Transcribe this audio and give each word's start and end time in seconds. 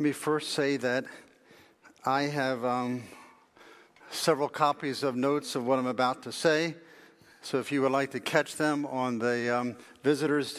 Let 0.00 0.04
me 0.04 0.12
first 0.12 0.52
say 0.52 0.78
that 0.78 1.04
I 2.06 2.22
have 2.22 2.64
um, 2.64 3.02
several 4.10 4.48
copies 4.48 5.02
of 5.02 5.14
notes 5.14 5.54
of 5.54 5.66
what 5.66 5.78
I'm 5.78 5.88
about 5.88 6.22
to 6.22 6.32
say. 6.32 6.74
So 7.42 7.58
if 7.58 7.70
you 7.70 7.82
would 7.82 7.92
like 7.92 8.12
to 8.12 8.20
catch 8.20 8.56
them 8.56 8.86
on 8.86 9.18
the 9.18 9.54
um, 9.54 9.76
visitor's 10.02 10.58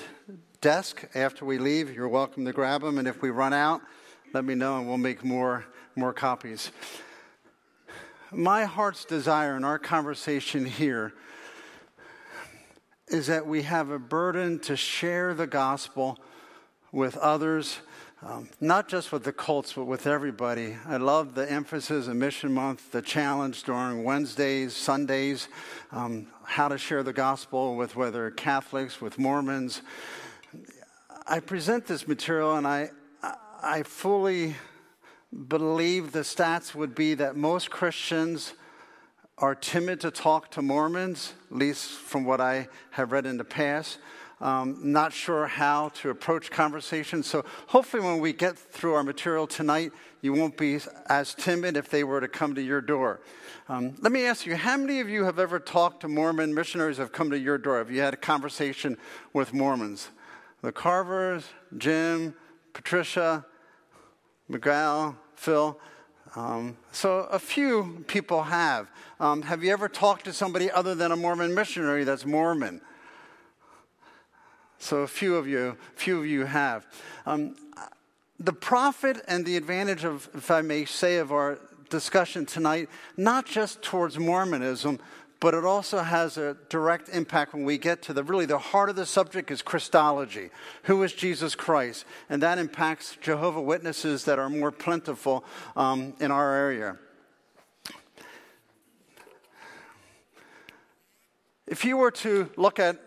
desk 0.62 1.06
after 1.16 1.44
we 1.44 1.58
leave, 1.58 1.92
you're 1.92 2.08
welcome 2.08 2.46
to 2.46 2.54
grab 2.54 2.82
them. 2.82 3.00
And 3.00 3.08
if 3.08 3.24
we 3.24 3.32
run 3.32 3.52
out, 3.52 3.82
let 4.32 4.46
me 4.46 4.54
know 4.54 4.78
and 4.78 4.88
we'll 4.88 5.00
make 5.00 5.24
more, 5.24 5.66
more 5.96 6.14
copies. 6.14 6.70
My 8.32 8.66
heart's 8.66 9.06
desire 9.06 9.58
in 9.58 9.64
our 9.64 9.80
conversation 9.80 10.68
here 10.68 11.14
is 13.08 13.26
that 13.26 13.48
we 13.48 13.64
have 13.64 13.90
a 13.90 13.98
burden 13.98 14.60
to 14.60 14.78
share 14.78 15.34
the 15.34 15.48
gospel 15.48 16.20
with 16.92 17.18
others 17.18 17.80
um, 18.24 18.50
not 18.60 18.88
just 18.88 19.12
with 19.12 19.24
the 19.24 19.34
Colts, 19.34 19.74
but 19.74 19.86
with 19.86 20.06
everybody. 20.06 20.78
I 20.86 20.98
love 20.98 21.34
the 21.34 21.52
emphasis 21.52 22.08
of 22.08 22.16
Mission 22.16 22.54
Month, 22.54 22.92
the 22.92 23.02
challenge 23.02 23.64
during 23.64 24.04
Wednesdays, 24.04 24.76
Sundays, 24.76 25.48
um, 25.92 26.28
how 26.44 26.68
to 26.68 26.78
share 26.78 27.02
the 27.02 27.14
gospel 27.14 27.76
with 27.76 27.96
whether 27.96 28.30
Catholics, 28.30 29.02
with 29.02 29.18
Mormons. 29.18 29.82
I 31.26 31.40
present 31.40 31.88
this 31.88 32.08
material 32.08 32.56
and 32.56 32.68
I, 32.68 32.92
I 33.64 33.82
fully 33.82 34.56
believe 35.48 36.12
the 36.12 36.20
stats 36.20 36.76
would 36.76 36.94
be 36.94 37.16
that 37.16 37.36
most 37.36 37.72
Christians 37.72 38.54
are 39.40 39.56
timid 39.56 40.00
to 40.02 40.12
talk 40.12 40.52
to 40.52 40.62
Mormons, 40.62 41.34
at 41.50 41.58
least 41.58 41.90
from 41.90 42.26
what 42.26 42.40
I 42.40 42.68
have 42.92 43.12
read 43.12 43.26
in 43.26 43.38
the 43.38 43.44
past 43.44 43.98
um, 44.42 44.80
not 44.82 45.14
sure 45.14 45.46
how 45.46 45.90
to 45.90 46.10
approach 46.10 46.50
conversations. 46.50 47.28
So 47.28 47.46
hopefully, 47.68 48.04
when 48.04 48.20
we 48.20 48.34
get 48.34 48.58
through 48.58 48.96
our 48.96 49.04
material 49.04 49.46
tonight, 49.46 49.92
you 50.22 50.34
won't 50.34 50.58
be 50.58 50.80
as 51.08 51.34
timid 51.36 51.78
if 51.78 51.90
they 51.90 52.04
were 52.04 52.20
to 52.20 52.28
come 52.28 52.56
to 52.56 52.62
your 52.62 52.82
door. 52.82 53.22
Um, 53.70 53.96
let 54.02 54.12
me 54.12 54.26
ask 54.26 54.46
you, 54.46 54.56
how 54.56 54.78
many 54.78 55.00
of 55.00 55.10
you 55.10 55.24
have 55.26 55.40
ever 55.40 55.60
talked 55.60 56.02
to 56.02 56.08
Mormon 56.08 56.54
missionaries 56.54 56.98
have 56.98 57.12
come 57.12 57.30
to 57.30 57.40
your 57.40 57.58
door? 57.58 57.78
Have 57.78 57.92
you 57.92 58.02
had 58.02 58.14
a 58.14 58.18
conversation 58.18 58.98
with 59.32 59.54
Mormons? 59.54 60.10
The 60.62 60.72
Carvers, 60.72 61.46
Jim, 61.78 62.36
Patricia, 62.74 63.46
Miguel, 64.50 65.16
Phil. 65.36 65.80
Um, 66.36 66.78
so 66.92 67.28
a 67.32 67.40
few 67.40 68.04
people 68.08 68.44
have. 68.44 68.90
Um, 69.20 69.44
have 69.44 69.64
you 69.64 69.72
ever 69.72 69.88
talked 69.88 70.26
to 70.26 70.34
somebody 70.34 70.72
other 70.72 70.96
than 70.96 71.12
a 71.12 71.16
Mormon 71.16 71.54
missionary 71.54 72.04
that's 72.04 72.26
Mormon? 72.26 72.82
So 74.82 75.02
a 75.02 75.08
few 75.08 75.36
of 75.36 75.48
you, 75.48 75.78
few 75.96 76.20
of 76.20 76.26
you 76.26 76.46
have. 76.46 76.88
Um, 77.28 77.56
the 78.40 78.52
profit 78.52 79.22
and 79.28 79.46
the 79.46 79.56
advantage 79.56 80.04
of, 80.04 80.28
if 80.34 80.50
I 80.50 80.62
may 80.62 80.86
say, 80.86 81.18
of 81.18 81.32
our 81.32 81.60
discussion 81.92 82.48
tonight, 82.48 82.90
not 83.16 83.46
just 83.46 83.84
towards 83.84 84.18
Mormonism, 84.18 85.00
but 85.40 85.54
it 85.54 85.66
also 85.66 86.00
has 86.00 86.38
a 86.38 86.58
direct 86.70 87.10
impact 87.10 87.54
when 87.54 87.64
we 87.64 87.78
get 87.78 88.02
to 88.04 88.14
the 88.14 88.24
really 88.24 88.48
the 88.48 88.58
heart 88.58 88.90
of 88.90 88.96
the 88.96 89.06
subject 89.06 89.52
is 89.52 89.62
Christology. 89.62 90.50
Who 90.84 91.04
is 91.04 91.14
Jesus 91.14 91.54
Christ? 91.54 92.06
And 92.28 92.42
that 92.42 92.58
impacts 92.58 93.18
Jehovah 93.22 93.62
Witnesses 93.62 94.26
that 94.26 94.40
are 94.40 94.50
more 94.50 94.72
plentiful 94.72 95.44
um, 95.76 96.16
in 96.20 96.32
our 96.32 96.56
area. 96.56 96.98
If 101.68 101.86
you 101.86 101.98
were 101.98 102.12
to 102.12 102.50
look 102.58 102.80
at 102.80 103.00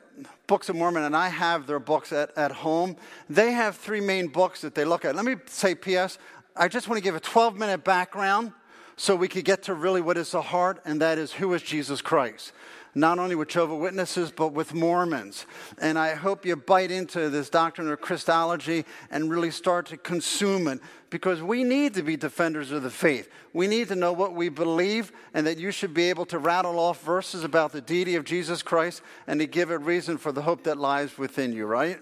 Books 0.47 0.69
of 0.69 0.77
Mormon, 0.77 1.03
and 1.03 1.17
I 1.17 1.29
have 1.29 1.67
their 1.67 1.79
books 1.79 2.13
at, 2.13 2.37
at 2.37 2.53
home. 2.53 2.97
They 3.29 3.53
have 3.53 3.77
three 3.77 4.01
main 4.01 4.29
books 4.29 4.61
that 4.61 4.75
they 4.75 4.85
look 4.85 5.05
at. 5.05 5.15
Let 5.17 5.25
me 5.25 5.37
say, 5.47 5.75
P.S., 5.75 6.19
I 6.57 6.69
just 6.69 6.89
want 6.89 6.99
to 6.99 7.03
give 7.03 7.15
a 7.15 7.21
12 7.21 7.57
minute 7.57 7.83
background 7.85 8.53
so 8.97 9.17
we 9.17 9.27
could 9.27 9.45
get 9.45 9.65
to 9.65 9.75
really 9.75 10.01
what 10.01 10.17
is 10.17 10.31
the 10.31 10.43
heart, 10.43 10.81
and 10.85 11.01
that 11.01 11.19
is 11.19 11.33
who 11.33 11.53
is 11.55 11.63
Jesus 11.63 12.01
Christ 12.01 12.53
not 12.95 13.19
only 13.19 13.35
with 13.35 13.49
Jehovah 13.49 13.77
Witnesses, 13.77 14.31
but 14.31 14.53
with 14.53 14.75
Mormons. 14.75 15.47
And 15.79 15.99
I 15.99 16.15
hope 16.15 16.47
you 16.47 16.57
bite 16.57 16.91
into 16.91 17.29
this 17.31 17.51
doctrine 17.51 17.91
of 17.91 18.01
Christology 18.01 18.85
and 19.11 19.31
really 19.31 19.51
start 19.51 19.87
to 19.87 19.97
consume 19.97 20.69
it 20.69 20.81
because 21.11 21.43
we 21.43 21.65
need 21.65 21.95
to 21.95 22.03
be 22.03 22.17
defenders 22.17 22.71
of 22.71 22.83
the 22.83 22.91
faith. 22.91 23.29
We 23.53 23.67
need 23.67 23.89
to 23.89 23.97
know 23.97 24.13
what 24.13 24.35
we 24.35 24.49
believe, 24.49 25.13
and 25.33 25.47
that 25.47 25.59
you 25.59 25.71
should 25.71 25.95
be 25.95 26.11
able 26.11 26.27
to 26.27 26.39
rattle 26.39 26.79
off 26.79 27.03
verses 27.05 27.45
about 27.45 27.73
the 27.73 27.81
deity 27.81 28.17
of 28.17 28.25
Jesus 28.25 28.63
Christ 28.63 29.03
and 29.27 29.39
to 29.41 29.47
give 29.47 29.71
a 29.71 29.79
reason 29.79 30.19
for 30.19 30.33
the 30.33 30.43
hope 30.43 30.65
that 30.65 30.77
lies 30.77 31.17
within 31.17 31.53
you, 31.53 31.67
right? 31.67 32.01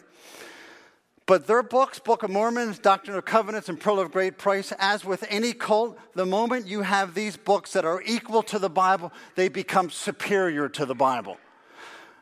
But 1.27 1.47
their 1.47 1.63
books, 1.63 1.99
Book 1.99 2.25
of 2.25 2.31
Mormon, 2.31 2.75
Doctrine 2.83 3.17
of 3.17 3.25
Covenants, 3.25 3.69
and 3.69 3.79
Pearl 3.79 4.01
of 4.01 4.11
Great 4.11 4.39
Price, 4.39 4.73
as 4.79 5.05
with 5.05 5.25
any 5.29 5.53
cult, 5.53 5.97
the 6.15 6.27
moment 6.27 6.67
you 6.67 6.83
have 6.83 7.15
these 7.15 7.37
books 7.37 7.73
that 7.75 7.85
are 7.85 8.03
equal 8.05 8.43
to 8.45 8.59
the 8.59 8.69
Bible, 8.69 9.13
they 9.37 9.49
become 9.49 9.89
superior 9.89 10.69
to 10.71 10.85
the 10.85 10.95
Bible. 10.95 11.37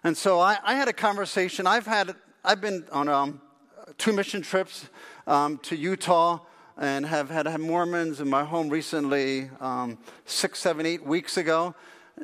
And 0.04 0.16
so 0.16 0.38
I, 0.38 0.58
I 0.62 0.74
had 0.74 0.88
a 0.88 0.92
conversation. 0.92 1.66
I've 1.66 1.86
had, 1.86 2.14
I've 2.44 2.60
been 2.60 2.84
on 2.92 3.08
um, 3.08 3.40
two 3.96 4.12
mission 4.12 4.42
trips 4.42 4.88
um, 5.26 5.58
to 5.58 5.76
Utah 5.76 6.40
and 6.76 7.04
have 7.06 7.30
had 7.30 7.46
Mormons 7.58 8.20
in 8.20 8.28
my 8.28 8.44
home 8.44 8.68
recently, 8.68 9.50
um, 9.60 9.98
six, 10.24 10.58
seven, 10.58 10.86
eight 10.86 11.04
weeks 11.04 11.36
ago 11.36 11.74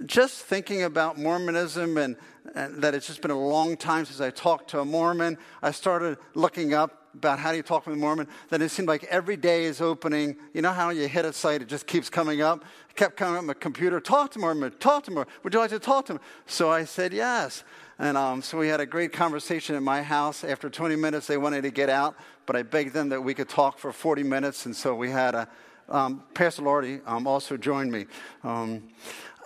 just 0.04 0.42
thinking 0.42 0.82
about 0.82 1.18
Mormonism 1.18 1.96
and, 1.96 2.16
and, 2.54 2.82
that 2.82 2.94
it's 2.94 3.06
just 3.06 3.22
been 3.22 3.30
a 3.30 3.38
long 3.38 3.76
time 3.76 4.04
since 4.04 4.20
I 4.20 4.30
talked 4.30 4.70
to 4.70 4.80
a 4.80 4.84
Mormon, 4.84 5.38
I 5.62 5.70
started 5.70 6.18
looking 6.34 6.74
up 6.74 7.06
about 7.14 7.38
how 7.38 7.50
do 7.50 7.56
you 7.56 7.62
talk 7.62 7.86
with 7.86 7.96
a 7.96 7.98
Mormon. 7.98 8.28
Then 8.50 8.60
it 8.60 8.68
seemed 8.68 8.88
like 8.88 9.04
every 9.04 9.36
day 9.36 9.64
is 9.64 9.80
opening. 9.80 10.36
You 10.52 10.60
know 10.60 10.72
how 10.72 10.90
you 10.90 11.08
hit 11.08 11.24
a 11.24 11.32
site, 11.32 11.62
it 11.62 11.68
just 11.68 11.86
keeps 11.86 12.10
coming 12.10 12.42
up? 12.42 12.64
It 12.90 12.96
kept 12.96 13.16
coming 13.16 13.36
up 13.36 13.40
on 13.40 13.46
my 13.46 13.54
computer. 13.54 14.00
Talk 14.00 14.32
to 14.32 14.38
Mormon, 14.38 14.72
talk 14.78 15.04
to 15.04 15.10
Mormon. 15.10 15.32
Would 15.42 15.54
you 15.54 15.60
like 15.60 15.70
to 15.70 15.78
talk 15.78 16.06
to 16.06 16.14
him? 16.14 16.20
So 16.44 16.70
I 16.70 16.84
said 16.84 17.12
yes. 17.12 17.64
And 17.98 18.18
um, 18.18 18.42
so 18.42 18.58
we 18.58 18.68
had 18.68 18.80
a 18.80 18.86
great 18.86 19.12
conversation 19.12 19.74
at 19.74 19.82
my 19.82 20.02
house. 20.02 20.44
After 20.44 20.68
20 20.68 20.96
minutes, 20.96 21.26
they 21.26 21.38
wanted 21.38 21.62
to 21.62 21.70
get 21.70 21.88
out, 21.88 22.16
but 22.44 22.54
I 22.54 22.62
begged 22.62 22.92
them 22.92 23.08
that 23.08 23.22
we 23.22 23.32
could 23.32 23.48
talk 23.48 23.78
for 23.78 23.92
40 23.92 24.22
minutes. 24.22 24.66
And 24.66 24.76
so 24.76 24.94
we 24.94 25.10
had 25.10 25.34
a, 25.34 25.48
um, 25.88 26.22
Pastor 26.34 26.62
Lordy 26.62 27.00
um, 27.06 27.26
also 27.26 27.56
joined 27.56 27.90
me. 27.90 28.06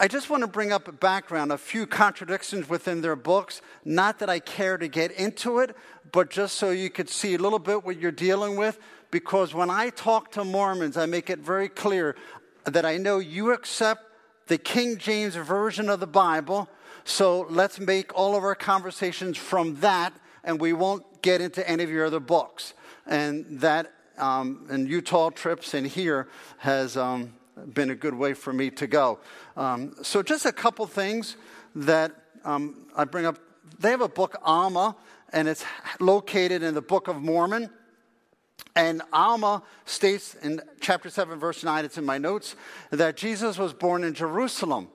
I 0.02 0.08
just 0.08 0.30
want 0.30 0.40
to 0.40 0.46
bring 0.46 0.72
up 0.72 0.88
a 0.88 0.92
background, 0.92 1.52
a 1.52 1.58
few 1.58 1.86
contradictions 1.86 2.70
within 2.70 3.02
their 3.02 3.16
books. 3.16 3.60
Not 3.84 4.20
that 4.20 4.30
I 4.30 4.38
care 4.38 4.78
to 4.78 4.88
get 4.88 5.12
into 5.12 5.58
it, 5.58 5.76
but 6.10 6.30
just 6.30 6.56
so 6.56 6.70
you 6.70 6.88
could 6.88 7.10
see 7.10 7.34
a 7.34 7.38
little 7.38 7.58
bit 7.58 7.84
what 7.84 8.00
you're 8.00 8.10
dealing 8.10 8.56
with. 8.56 8.78
Because 9.10 9.52
when 9.52 9.68
I 9.68 9.90
talk 9.90 10.32
to 10.32 10.42
Mormons, 10.42 10.96
I 10.96 11.04
make 11.04 11.28
it 11.28 11.40
very 11.40 11.68
clear 11.68 12.16
that 12.64 12.86
I 12.86 12.96
know 12.96 13.18
you 13.18 13.52
accept 13.52 14.06
the 14.46 14.56
King 14.56 14.96
James 14.96 15.34
Version 15.34 15.90
of 15.90 16.00
the 16.00 16.06
Bible. 16.06 16.70
So 17.04 17.46
let's 17.50 17.78
make 17.78 18.16
all 18.16 18.34
of 18.34 18.42
our 18.42 18.54
conversations 18.54 19.36
from 19.36 19.80
that, 19.80 20.14
and 20.42 20.58
we 20.58 20.72
won't 20.72 21.20
get 21.20 21.42
into 21.42 21.68
any 21.68 21.84
of 21.84 21.90
your 21.90 22.06
other 22.06 22.20
books. 22.20 22.72
And 23.06 23.60
that, 23.60 23.92
um, 24.16 24.66
and 24.70 24.88
Utah 24.88 25.28
trips 25.28 25.74
and 25.74 25.86
here 25.86 26.26
has. 26.56 26.96
Um, 26.96 27.34
been 27.66 27.90
a 27.90 27.94
good 27.94 28.14
way 28.14 28.34
for 28.34 28.52
me 28.52 28.70
to 28.70 28.86
go. 28.86 29.18
Um, 29.56 29.94
so, 30.02 30.22
just 30.22 30.46
a 30.46 30.52
couple 30.52 30.86
things 30.86 31.36
that 31.74 32.12
um, 32.44 32.86
I 32.96 33.04
bring 33.04 33.26
up. 33.26 33.38
They 33.78 33.90
have 33.90 34.00
a 34.00 34.08
book, 34.08 34.36
Alma, 34.42 34.96
and 35.32 35.48
it's 35.48 35.64
located 35.98 36.62
in 36.62 36.74
the 36.74 36.82
Book 36.82 37.08
of 37.08 37.20
Mormon. 37.20 37.70
And 38.76 39.02
Alma 39.12 39.62
states 39.84 40.34
in 40.34 40.60
chapter 40.80 41.10
7, 41.10 41.38
verse 41.38 41.64
9, 41.64 41.84
it's 41.84 41.98
in 41.98 42.04
my 42.04 42.18
notes, 42.18 42.56
that 42.90 43.16
Jesus 43.16 43.58
was 43.58 43.72
born 43.72 44.04
in 44.04 44.14
Jerusalem. 44.14 44.88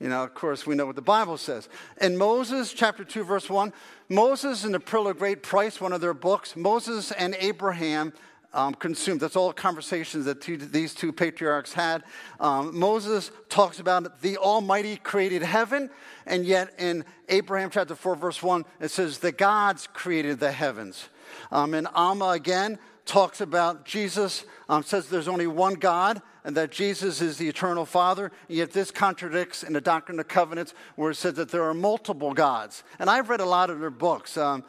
You 0.00 0.08
know, 0.08 0.24
of 0.24 0.34
course, 0.34 0.66
we 0.66 0.74
know 0.74 0.86
what 0.86 0.96
the 0.96 1.02
Bible 1.02 1.36
says. 1.36 1.68
In 2.00 2.16
Moses, 2.16 2.72
chapter 2.72 3.04
2, 3.04 3.24
verse 3.24 3.48
1, 3.48 3.72
Moses 4.08 4.64
and 4.64 4.74
the 4.74 4.80
Pearl 4.80 5.08
of 5.08 5.18
Great 5.18 5.42
Price, 5.42 5.80
one 5.80 5.92
of 5.92 6.00
their 6.00 6.14
books, 6.14 6.56
Moses 6.56 7.12
and 7.12 7.36
Abraham 7.38 8.12
um, 8.54 8.72
consumed. 8.72 9.20
That's 9.20 9.36
all 9.36 9.52
conversations 9.52 10.24
that 10.24 10.40
two, 10.40 10.56
these 10.56 10.94
two 10.94 11.12
patriarchs 11.12 11.72
had. 11.72 12.04
Um, 12.40 12.78
Moses 12.78 13.30
talks 13.48 13.80
about 13.80 14.22
the 14.22 14.38
Almighty 14.38 14.96
created 14.96 15.42
heaven, 15.42 15.90
and 16.24 16.46
yet 16.46 16.72
in 16.78 17.04
Abraham 17.28 17.70
chapter 17.70 17.94
4, 17.94 18.16
verse 18.16 18.42
1, 18.42 18.64
it 18.80 18.90
says 18.90 19.18
the 19.18 19.32
gods 19.32 19.88
created 19.92 20.40
the 20.40 20.52
heavens. 20.52 21.08
Um, 21.50 21.74
and 21.74 21.88
Alma 21.94 22.28
again 22.28 22.78
talks 23.04 23.40
about 23.40 23.84
Jesus, 23.84 24.44
um, 24.68 24.82
says 24.82 25.08
there's 25.08 25.28
only 25.28 25.46
one 25.46 25.74
God, 25.74 26.22
and 26.44 26.56
that 26.56 26.70
Jesus 26.70 27.20
is 27.20 27.38
the 27.38 27.48
eternal 27.48 27.84
Father. 27.84 28.30
Yet 28.48 28.72
this 28.72 28.90
contradicts 28.90 29.62
in 29.62 29.72
the 29.72 29.80
Doctrine 29.80 30.20
of 30.20 30.28
Covenants, 30.28 30.74
where 30.96 31.10
it 31.10 31.16
says 31.16 31.34
that 31.34 31.50
there 31.50 31.64
are 31.64 31.74
multiple 31.74 32.32
gods. 32.32 32.84
And 32.98 33.10
I've 33.10 33.28
read 33.28 33.40
a 33.40 33.46
lot 33.46 33.70
of 33.70 33.80
their 33.80 33.90
books. 33.90 34.36
Um, 34.36 34.64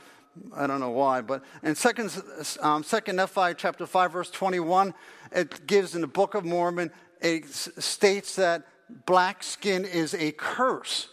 I 0.55 0.67
don't 0.67 0.79
know 0.79 0.91
why, 0.91 1.21
but 1.21 1.43
in 1.63 1.75
second, 1.75 2.11
um, 2.61 2.83
second 2.83 3.15
Nephi 3.15 3.53
chapter 3.55 3.85
5, 3.85 4.11
verse 4.11 4.29
21, 4.31 4.93
it 5.31 5.65
gives 5.67 5.95
in 5.95 6.01
the 6.01 6.07
Book 6.07 6.35
of 6.35 6.45
Mormon, 6.45 6.91
it 7.21 7.47
states 7.47 8.35
that 8.35 8.67
black 9.05 9.43
skin 9.43 9.85
is 9.85 10.13
a 10.13 10.31
curse. 10.33 11.09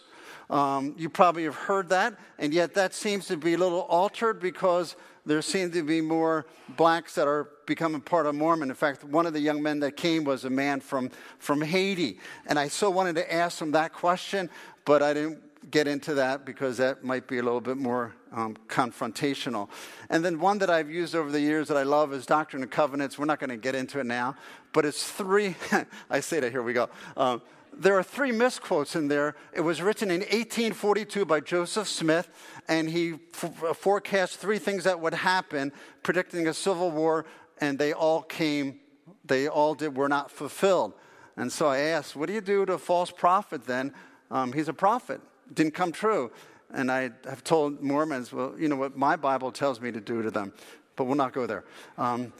Um, 0.49 0.93
you 0.97 1.09
probably 1.09 1.45
have 1.45 1.55
heard 1.55 1.89
that, 1.89 2.15
and 2.37 2.53
yet 2.53 2.73
that 2.75 2.93
seems 2.93 3.27
to 3.27 3.37
be 3.37 3.53
a 3.53 3.57
little 3.57 3.81
altered 3.81 4.39
because 4.39 4.95
there 5.25 5.41
seem 5.41 5.71
to 5.71 5.83
be 5.83 6.01
more 6.01 6.45
blacks 6.75 7.15
that 7.15 7.27
are 7.27 7.49
becoming 7.65 8.01
part 8.01 8.25
of 8.25 8.35
Mormon. 8.35 8.69
In 8.69 8.75
fact, 8.75 9.03
one 9.03 9.25
of 9.25 9.33
the 9.33 9.39
young 9.39 9.63
men 9.63 9.79
that 9.79 9.95
came 9.95 10.25
was 10.25 10.43
a 10.43 10.49
man 10.49 10.81
from, 10.81 11.09
from 11.39 11.61
Haiti. 11.61 12.19
And 12.45 12.59
I 12.59 12.67
so 12.67 12.89
wanted 12.89 13.15
to 13.15 13.33
ask 13.33 13.61
him 13.61 13.71
that 13.71 13.93
question, 13.93 14.49
but 14.85 15.01
I 15.01 15.13
didn't 15.13 15.41
get 15.73 15.87
into 15.87 16.13
that 16.13 16.45
because 16.45 16.77
that 16.77 17.03
might 17.03 17.27
be 17.27 17.39
a 17.39 17.43
little 17.43 17.59
bit 17.59 17.77
more 17.77 18.13
um, 18.31 18.55
confrontational. 18.67 19.69
And 20.07 20.23
then 20.23 20.39
one 20.39 20.59
that 20.59 20.69
I've 20.69 20.91
used 20.91 21.15
over 21.15 21.31
the 21.31 21.41
years 21.41 21.67
that 21.67 21.77
I 21.77 21.81
love 21.81 22.13
is 22.13 22.27
Doctrine 22.27 22.61
and 22.61 22.71
Covenants. 22.71 23.17
We're 23.17 23.25
not 23.25 23.39
going 23.39 23.49
to 23.49 23.57
get 23.57 23.73
into 23.73 23.99
it 23.99 24.05
now, 24.05 24.35
but 24.71 24.85
it's 24.85 25.09
three. 25.11 25.55
I 26.11 26.19
say 26.19 26.39
that, 26.39 26.51
here 26.51 26.61
we 26.61 26.73
go. 26.73 26.89
Um, 27.17 27.41
there 27.75 27.97
are 27.97 28.03
three 28.03 28.31
misquotes 28.31 28.95
in 28.95 29.07
there. 29.07 29.35
It 29.51 29.61
was 29.61 29.81
written 29.81 30.11
in 30.11 30.19
1842 30.19 31.25
by 31.25 31.39
Joseph 31.39 31.87
Smith, 31.87 32.29
and 32.67 32.87
he 32.87 33.15
f- 33.33 33.75
forecast 33.75 34.37
three 34.37 34.59
things 34.59 34.83
that 34.83 34.99
would 34.99 35.15
happen, 35.15 35.71
predicting 36.03 36.47
a 36.47 36.53
civil 36.53 36.91
war, 36.91 37.25
and 37.59 37.79
they 37.79 37.93
all 37.93 38.21
came, 38.21 38.79
they 39.25 39.47
all 39.47 39.73
did, 39.73 39.97
were 39.97 40.07
not 40.07 40.29
fulfilled. 40.29 40.93
And 41.35 41.51
so 41.51 41.65
I 41.65 41.79
asked, 41.79 42.15
what 42.15 42.27
do 42.27 42.33
you 42.33 42.41
do 42.41 42.63
to 42.63 42.73
a 42.73 42.77
false 42.77 43.09
prophet 43.09 43.65
then? 43.65 43.91
Um, 44.29 44.53
he's 44.53 44.67
a 44.67 44.73
prophet. 44.73 45.19
Didn't 45.53 45.73
come 45.73 45.91
true. 45.91 46.31
And 46.73 46.91
I 46.91 47.11
have 47.25 47.43
told 47.43 47.81
Mormons, 47.81 48.33
well, 48.33 48.55
you 48.57 48.67
know 48.67 48.75
what 48.75 48.97
my 48.97 49.15
Bible 49.15 49.51
tells 49.51 49.79
me 49.79 49.91
to 49.91 50.01
do 50.01 50.21
to 50.23 50.31
them, 50.31 50.53
but 50.95 51.05
we'll 51.05 51.15
not 51.15 51.33
go 51.33 51.45
there. 51.45 51.63
Um, 51.97 52.33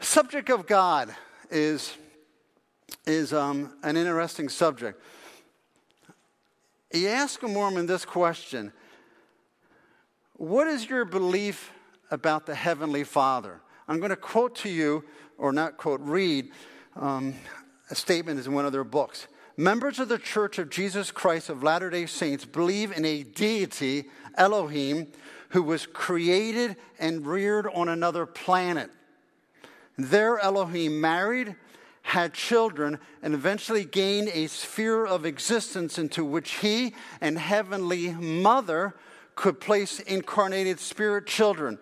subject 0.00 0.48
of 0.48 0.66
God 0.66 1.14
is 1.50 1.96
is 3.06 3.32
um, 3.32 3.74
an 3.82 3.96
interesting 3.96 4.48
subject. 4.48 5.02
You 6.92 7.08
ask 7.08 7.42
a 7.42 7.48
Mormon 7.48 7.86
this 7.86 8.04
question 8.04 8.72
What 10.34 10.66
is 10.68 10.88
your 10.88 11.04
belief 11.04 11.72
about 12.10 12.46
the 12.46 12.54
Heavenly 12.54 13.04
Father? 13.04 13.60
I'm 13.86 13.98
going 13.98 14.10
to 14.10 14.16
quote 14.16 14.54
to 14.56 14.70
you, 14.70 15.04
or 15.36 15.52
not 15.52 15.76
quote, 15.76 16.00
read 16.00 16.50
um, 16.96 17.34
a 17.90 17.94
statement 17.94 18.44
in 18.44 18.52
one 18.52 18.66
of 18.66 18.72
their 18.72 18.84
books. 18.84 19.26
Members 19.60 19.98
of 19.98 20.08
the 20.08 20.18
Church 20.18 20.60
of 20.60 20.70
Jesus 20.70 21.10
Christ 21.10 21.48
of 21.48 21.64
Latter 21.64 21.90
day 21.90 22.06
Saints 22.06 22.44
believe 22.44 22.96
in 22.96 23.04
a 23.04 23.24
deity, 23.24 24.04
Elohim, 24.36 25.08
who 25.48 25.64
was 25.64 25.84
created 25.84 26.76
and 27.00 27.26
reared 27.26 27.66
on 27.66 27.88
another 27.88 28.24
planet. 28.24 28.88
Their 29.96 30.38
Elohim 30.38 31.00
married, 31.00 31.56
had 32.02 32.34
children, 32.34 33.00
and 33.20 33.34
eventually 33.34 33.84
gained 33.84 34.28
a 34.32 34.46
sphere 34.46 35.04
of 35.04 35.26
existence 35.26 35.98
into 35.98 36.24
which 36.24 36.58
he 36.58 36.94
and 37.20 37.36
Heavenly 37.36 38.12
Mother 38.12 38.94
could 39.34 39.58
place 39.60 39.98
incarnated 39.98 40.78
spirit 40.78 41.26
children, 41.26 41.80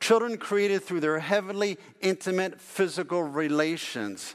children 0.00 0.38
created 0.38 0.82
through 0.82 1.00
their 1.00 1.18
heavenly, 1.18 1.76
intimate, 2.00 2.58
physical 2.58 3.22
relations. 3.22 4.34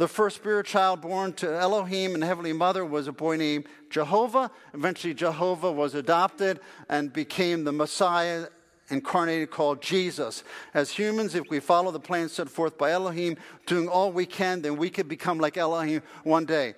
The 0.00 0.08
first 0.08 0.36
spirit 0.36 0.64
child 0.64 1.02
born 1.02 1.34
to 1.34 1.54
Elohim 1.54 2.14
and 2.14 2.24
Heavenly 2.24 2.54
Mother 2.54 2.86
was 2.86 3.06
a 3.06 3.12
boy 3.12 3.36
named 3.36 3.66
Jehovah. 3.90 4.50
Eventually, 4.72 5.12
Jehovah 5.12 5.70
was 5.70 5.94
adopted 5.94 6.58
and 6.88 7.12
became 7.12 7.64
the 7.64 7.72
Messiah 7.72 8.46
incarnated 8.88 9.50
called 9.50 9.82
Jesus. 9.82 10.42
As 10.72 10.90
humans, 10.90 11.34
if 11.34 11.50
we 11.50 11.60
follow 11.60 11.90
the 11.90 12.00
plan 12.00 12.30
set 12.30 12.48
forth 12.48 12.78
by 12.78 12.92
Elohim, 12.92 13.36
doing 13.66 13.88
all 13.88 14.10
we 14.10 14.24
can, 14.24 14.62
then 14.62 14.78
we 14.78 14.88
could 14.88 15.06
become 15.06 15.38
like 15.38 15.58
Elohim 15.58 16.00
one 16.24 16.46
day. 16.46 16.76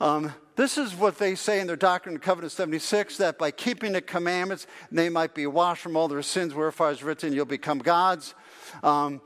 Um, 0.00 0.32
this 0.54 0.78
is 0.78 0.94
what 0.94 1.18
they 1.18 1.34
say 1.34 1.58
in 1.58 1.66
their 1.66 1.74
Doctrine 1.74 2.14
and 2.14 2.22
Covenant 2.22 2.52
76 2.52 3.16
that 3.16 3.36
by 3.36 3.50
keeping 3.50 3.94
the 3.94 4.00
commandments, 4.00 4.68
they 4.92 5.08
might 5.08 5.34
be 5.34 5.48
washed 5.48 5.82
from 5.82 5.96
all 5.96 6.06
their 6.06 6.22
sins, 6.22 6.54
wherefore 6.54 6.92
is 6.92 7.02
written, 7.02 7.32
you'll 7.32 7.46
become 7.46 7.80
gods. 7.80 8.36
Um, 8.84 9.22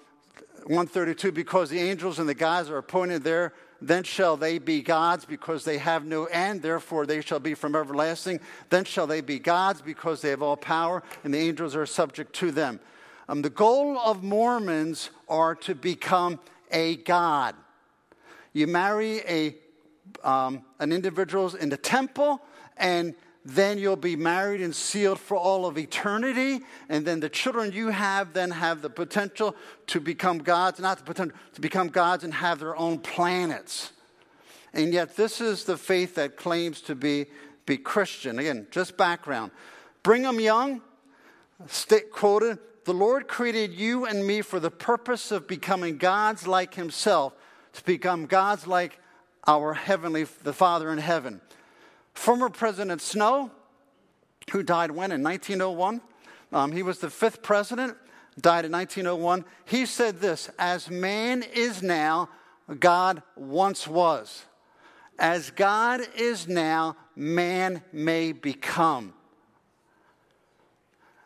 132, 0.65 1.33
because 1.33 1.71
the 1.71 1.79
angels 1.79 2.19
and 2.19 2.29
the 2.29 2.35
gods 2.35 2.71
are 2.71 2.79
appointed 2.79 3.23
there 3.23 3.53
then 3.87 4.03
shall 4.03 4.37
they 4.37 4.59
be 4.59 4.81
gods 4.81 5.27
because 5.27 5.65
they 5.65 5.77
have 5.77 6.07
no 6.07 6.25
end, 6.25 6.63
therefore 6.63 7.05
they 7.05 7.21
shall 7.21 7.39
be 7.39 7.55
from 7.55 7.77
everlasting. 7.77 8.41
Then 8.71 8.85
shall 8.85 9.07
they 9.07 9.21
be 9.21 9.39
gods 9.39 9.83
because 9.83 10.23
they 10.23 10.31
have 10.31 10.43
all 10.43 10.57
power, 10.57 11.03
and 11.23 11.35
the 11.35 11.39
angels 11.39 11.77
are 11.77 11.85
subject 11.85 12.33
to 12.37 12.51
them. 12.51 12.81
Um, 13.29 13.43
the 13.43 13.51
goal 13.51 13.99
of 13.99 14.23
Mormons 14.23 15.11
are 15.29 15.55
to 15.57 15.75
become 15.75 16.39
a 16.71 16.97
god. 16.97 17.55
You 18.55 18.67
marry 18.67 19.21
a, 19.21 19.57
um, 20.23 20.63
an 20.79 20.91
individual 20.91 21.55
in 21.55 21.69
the 21.69 21.77
temple, 21.77 22.41
and 22.79 23.15
then 23.45 23.79
you'll 23.79 23.97
be 23.97 24.17
married 24.17 24.63
and 24.63 24.75
sealed 24.75 25.19
for 25.19 25.37
all 25.37 25.67
of 25.67 25.77
eternity. 25.77 26.61
And 26.89 27.07
then 27.07 27.21
the 27.21 27.29
children 27.29 27.73
you 27.73 27.89
have 27.89 28.33
then 28.33 28.51
have 28.51 28.81
the 28.81 28.89
potential 28.89 29.55
to 29.89 30.01
become 30.01 30.39
gods, 30.39 30.81
not 30.81 30.99
the 30.99 31.05
potential 31.05 31.37
to 31.55 31.61
become 31.61 31.89
gods 31.89 32.25
and 32.25 32.33
have 32.33 32.59
their 32.59 32.77
own 32.77 32.99
planets. 32.99 33.93
And 34.73 34.93
yet, 34.93 35.17
this 35.17 35.41
is 35.41 35.65
the 35.65 35.77
faith 35.77 36.15
that 36.17 36.37
claims 36.37 36.81
to 36.83 36.95
be, 36.95 37.27
be 37.67 37.77
Christian. 37.77 38.39
Again, 38.39 38.67
just 38.71 38.97
background. 38.97 39.53
Brigham 40.03 40.41
Young, 40.41 40.81
state 41.69 42.11
quoted, 42.11 42.59
the 42.85 42.95
Lord 42.95 43.29
created 43.29 43.73
you 43.73 44.05
and 44.05 44.27
me 44.27 44.43
for 44.43 44.59
the 44.59 44.71
purpose 44.71 45.31
of 45.31 45.47
becoming 45.47 45.97
gods 45.97 46.47
like 46.47 46.75
Himself, 46.75 47.35
to 47.75 47.85
become 47.85 48.27
gods 48.27 48.67
like 48.67 48.99
our 49.47 49.75
heavenly, 49.75 50.25
the 50.43 50.53
Father 50.53 50.91
in 50.91 50.99
heaven. 50.99 51.41
Former 52.15 52.49
President 52.49 53.03
Snow, 53.03 53.51
who 54.53 54.63
died 54.63 54.91
when? 54.91 55.13
In 55.13 55.23
1901. 55.23 56.01
Um, 56.53 56.73
he 56.73 56.83
was 56.83 57.01
the 57.01 57.11
fifth 57.11 57.43
president, 57.43 57.97
died 58.41 58.65
in 58.65 58.73
1901. 58.73 59.45
He 59.65 59.87
said 59.87 60.21
this 60.21 60.49
As 60.59 60.89
man 60.89 61.43
is 61.43 61.83
now, 61.83 62.29
God 62.79 63.23
once 63.37 63.87
was. 63.87 64.45
As 65.19 65.51
God 65.51 66.01
is 66.17 66.49
now, 66.49 66.97
man 67.15 67.83
may 67.93 68.33
become. 68.33 69.15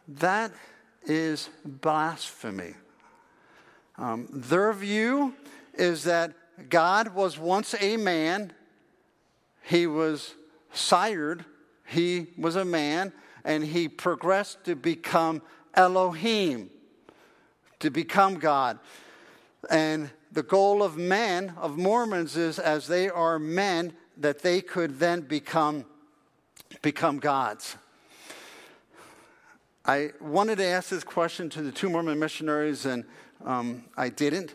That 0.07 0.53
is 1.05 1.49
blasphemy. 1.65 2.75
Um, 3.97 4.29
their 4.31 4.73
view 4.73 5.35
is 5.75 6.05
that 6.05 6.35
God 6.69 7.15
was 7.15 7.39
once 7.39 7.75
a 7.81 7.97
man, 7.97 8.53
he 9.63 9.87
was 9.87 10.35
sired, 10.73 11.45
he 11.87 12.29
was 12.37 12.57
a 12.57 12.65
man, 12.65 13.13
and 13.45 13.65
he 13.65 13.89
progressed 13.89 14.65
to 14.65 14.75
become 14.75 15.43
Elohim, 15.75 16.71
to 17.81 17.91
become 17.91 18.39
God. 18.39 18.79
And 19.71 20.11
the 20.33 20.43
goal 20.43 20.83
of 20.83 20.97
men, 20.97 21.55
of 21.57 21.79
Mormons, 21.79 22.37
is 22.37 22.59
as 22.59 22.87
they 22.87 23.09
are 23.09 23.39
men, 23.39 23.95
that 24.17 24.41
they 24.41 24.61
could 24.61 24.99
then 24.99 25.23
become, 25.23 25.85
become 26.83 27.19
gods. 27.19 27.77
I 29.85 30.11
wanted 30.21 30.59
to 30.59 30.67
ask 30.67 30.91
this 30.91 31.05
question 31.05 31.49
to 31.51 31.63
the 31.63 31.73
two 31.73 31.89
Mormon 31.89 32.19
missionaries, 32.19 32.85
and 32.85 33.05
um, 33.45 33.85
I 33.97 34.11
didn't. 34.11 34.55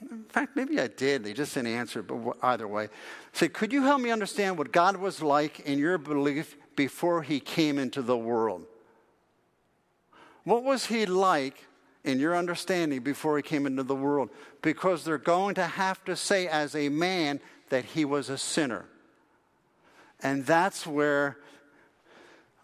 In 0.00 0.24
fact, 0.28 0.54
maybe 0.56 0.80
I 0.80 0.86
did. 0.86 1.24
They 1.24 1.32
just 1.32 1.54
didn't 1.54 1.72
answer, 1.72 2.02
but 2.02 2.36
either 2.42 2.68
way. 2.68 2.88
Say, 3.32 3.48
could 3.48 3.72
you 3.72 3.82
help 3.82 4.00
me 4.00 4.10
understand 4.10 4.58
what 4.58 4.72
God 4.72 4.96
was 4.96 5.22
like 5.22 5.60
in 5.60 5.78
your 5.78 5.98
belief 5.98 6.56
before 6.76 7.22
he 7.22 7.40
came 7.40 7.78
into 7.78 8.02
the 8.02 8.16
world? 8.16 8.64
What 10.44 10.64
was 10.64 10.86
he 10.86 11.04
like 11.06 11.66
in 12.04 12.20
your 12.20 12.36
understanding 12.36 13.00
before 13.00 13.36
he 13.36 13.42
came 13.42 13.66
into 13.66 13.82
the 13.82 13.96
world? 13.96 14.30
Because 14.62 15.04
they're 15.04 15.18
going 15.18 15.56
to 15.56 15.66
have 15.66 16.04
to 16.04 16.16
say, 16.16 16.46
as 16.46 16.74
a 16.74 16.88
man, 16.88 17.40
that 17.70 17.84
he 17.84 18.04
was 18.04 18.30
a 18.30 18.38
sinner. 18.38 18.86
And 20.20 20.46
that's 20.46 20.86
where 20.86 21.38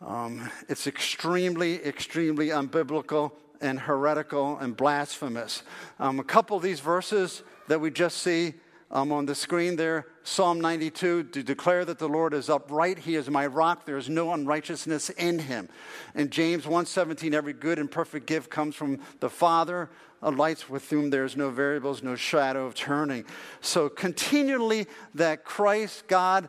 um, 0.01 0.51
it's 0.69 0.87
extremely, 0.87 1.85
extremely 1.85 2.49
unbiblical 2.49 3.33
and 3.65 3.81
heretical 3.81 4.59
and 4.59 4.77
blasphemous. 4.77 5.63
Um, 5.99 6.21
a 6.21 6.25
couple 6.25 6.57
of 6.57 6.63
these 6.63 6.81
verses 6.81 7.43
that 7.69 7.81
we 7.81 7.91
just 7.91 8.19
see 8.19 8.55
um, 8.91 9.11
on 9.11 9.27
the 9.27 9.35
screen 9.35 9.77
there 9.77 10.07
Psalm 10.23 10.61
92 10.61 11.25
to 11.25 11.43
declare 11.43 11.85
that 11.85 11.99
the 11.99 12.09
Lord 12.09 12.33
is 12.33 12.49
upright. 12.49 12.99
He 12.99 13.17
is 13.17 13.29
my 13.29 13.47
rock. 13.47 13.85
There 13.85 13.97
is 13.97 14.09
no 14.09 14.33
unrighteousness 14.33 15.11
in 15.11 15.39
him. 15.39 15.69
In 16.15 16.31
James 16.31 16.65
1:17, 16.65 17.35
every 17.35 17.53
good 17.53 17.79
and 17.79 17.91
perfect 17.91 18.27
gift 18.27 18.51
comes 18.51 18.75
from 18.75 19.01
the 19.21 19.29
Father 19.29 19.91
of 20.23 20.37
lights 20.37 20.71
with 20.71 20.89
whom 20.89 21.11
there 21.11 21.25
is 21.25 21.37
no 21.37 21.51
variables, 21.51 22.03
no 22.03 22.17
shadow 22.17 22.65
of 22.67 22.75
turning. 22.75 23.25
So 23.61 23.91
continually 23.91 24.87
that 25.15 25.45
Christ, 25.45 26.07
God, 26.07 26.49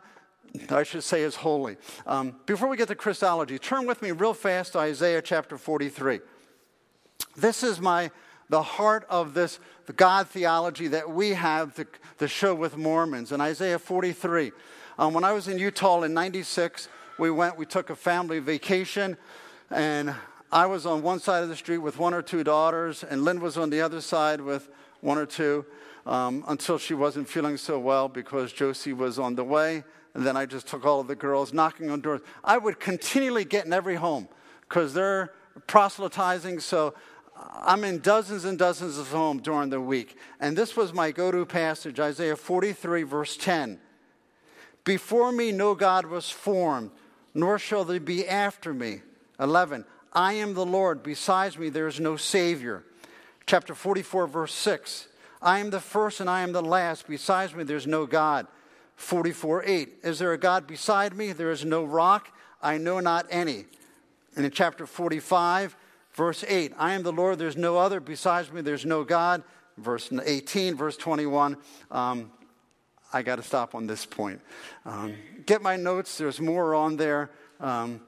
I 0.70 0.82
should 0.82 1.04
say, 1.04 1.22
is 1.22 1.36
holy. 1.36 1.76
Um, 2.06 2.36
before 2.46 2.68
we 2.68 2.78
get 2.78 2.88
to 2.88 2.94
Christology, 2.94 3.58
turn 3.58 3.86
with 3.86 4.00
me 4.00 4.12
real 4.12 4.32
fast 4.32 4.72
to 4.72 4.78
Isaiah 4.78 5.20
chapter 5.20 5.58
43. 5.58 6.20
This 7.36 7.62
is 7.62 7.80
my 7.80 8.10
the 8.48 8.62
heart 8.62 9.04
of 9.10 9.34
this 9.34 9.58
God 9.96 10.28
theology 10.28 10.88
that 10.88 11.10
we 11.10 11.30
have 11.30 11.74
to, 11.74 11.86
to 12.18 12.28
show 12.28 12.54
with 12.54 12.76
Mormons. 12.76 13.32
In 13.32 13.40
Isaiah 13.40 13.78
43, 13.78 14.52
Um, 14.98 15.12
when 15.12 15.24
I 15.24 15.32
was 15.32 15.46
in 15.46 15.58
Utah 15.58 16.02
in 16.02 16.14
96, 16.14 16.88
we 17.18 17.30
went, 17.30 17.58
we 17.58 17.66
took 17.66 17.90
a 17.90 17.96
family 17.96 18.38
vacation, 18.38 19.18
and 19.70 20.14
I 20.50 20.64
was 20.66 20.86
on 20.86 21.02
one 21.02 21.18
side 21.18 21.42
of 21.42 21.50
the 21.50 21.56
street 21.56 21.78
with 21.78 21.98
one 21.98 22.14
or 22.14 22.22
two 22.22 22.42
daughters, 22.42 23.04
and 23.04 23.22
Lynn 23.22 23.40
was 23.40 23.58
on 23.58 23.68
the 23.68 23.82
other 23.82 24.00
side 24.00 24.40
with 24.40 24.70
one 25.00 25.18
or 25.18 25.26
two 25.26 25.66
um, 26.06 26.44
until 26.48 26.78
she 26.78 26.94
wasn't 26.94 27.28
feeling 27.28 27.58
so 27.58 27.78
well 27.78 28.08
because 28.08 28.52
Josie 28.52 28.94
was 28.94 29.18
on 29.18 29.34
the 29.34 29.44
way. 29.44 29.84
And 30.14 30.24
then 30.24 30.36
I 30.36 30.46
just 30.46 30.66
took 30.66 30.86
all 30.86 31.00
of 31.00 31.08
the 31.08 31.16
girls 31.16 31.52
knocking 31.52 31.90
on 31.90 32.00
doors. 32.00 32.22
I 32.42 32.56
would 32.56 32.80
continually 32.80 33.44
get 33.44 33.66
in 33.66 33.74
every 33.74 33.96
home 33.96 34.28
because 34.62 34.94
they're 34.94 35.32
proselytizing. 35.66 36.60
So 36.60 36.94
I'm 37.36 37.84
in 37.84 37.98
dozens 37.98 38.44
and 38.44 38.58
dozens 38.58 38.98
of 38.98 39.08
homes 39.10 39.42
during 39.42 39.70
the 39.70 39.80
week. 39.80 40.16
And 40.40 40.56
this 40.56 40.76
was 40.76 40.92
my 40.92 41.10
go 41.10 41.30
to 41.30 41.44
passage 41.44 42.00
Isaiah 42.00 42.36
43, 42.36 43.02
verse 43.02 43.36
10. 43.36 43.78
Before 44.84 45.32
me 45.32 45.52
no 45.52 45.74
God 45.74 46.06
was 46.06 46.30
formed, 46.30 46.92
nor 47.34 47.58
shall 47.58 47.84
there 47.84 48.00
be 48.00 48.26
after 48.26 48.72
me. 48.72 49.02
11. 49.40 49.84
I 50.12 50.34
am 50.34 50.54
the 50.54 50.64
Lord, 50.64 51.02
besides 51.02 51.58
me 51.58 51.68
there 51.68 51.88
is 51.88 52.00
no 52.00 52.16
Savior. 52.16 52.84
Chapter 53.46 53.74
44, 53.74 54.26
verse 54.26 54.54
6. 54.54 55.08
I 55.42 55.58
am 55.58 55.70
the 55.70 55.80
first 55.80 56.20
and 56.20 56.30
I 56.30 56.40
am 56.40 56.52
the 56.52 56.62
last, 56.62 57.06
besides 57.06 57.54
me 57.54 57.64
there's 57.64 57.86
no 57.86 58.06
God. 58.06 58.46
44, 58.96 59.64
8. 59.64 59.88
Is 60.04 60.18
there 60.18 60.32
a 60.32 60.38
God 60.38 60.66
beside 60.66 61.14
me? 61.14 61.32
There 61.32 61.50
is 61.50 61.64
no 61.64 61.84
rock, 61.84 62.32
I 62.62 62.78
know 62.78 63.00
not 63.00 63.26
any. 63.28 63.66
And 64.34 64.44
in 64.44 64.50
chapter 64.50 64.86
45, 64.86 65.76
verse 66.16 66.44
8, 66.46 66.72
I 66.76 66.94
am 66.94 67.04
the 67.04 67.12
Lord, 67.12 67.38
there's 67.38 67.56
no 67.56 67.76
other. 67.76 68.00
Besides 68.00 68.50
me, 68.50 68.62
there's 68.62 68.84
no 68.84 69.04
God. 69.04 69.44
Verse 69.78 70.10
18, 70.10 70.74
verse 70.74 70.96
21. 70.96 71.56
Um, 71.90 72.32
I 73.12 73.22
got 73.22 73.36
to 73.36 73.42
stop 73.42 73.74
on 73.74 73.86
this 73.86 74.04
point. 74.04 74.40
Um, 74.84 75.14
get 75.44 75.62
my 75.62 75.76
notes, 75.76 76.18
there's 76.18 76.40
more 76.40 76.74
on 76.74 76.96
there. 76.96 77.30
Um, 77.60 78.00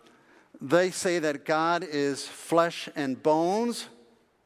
they 0.60 0.90
say 0.90 1.20
that 1.20 1.44
God 1.44 1.84
is 1.84 2.26
flesh 2.26 2.88
and 2.96 3.22
bones. 3.22 3.86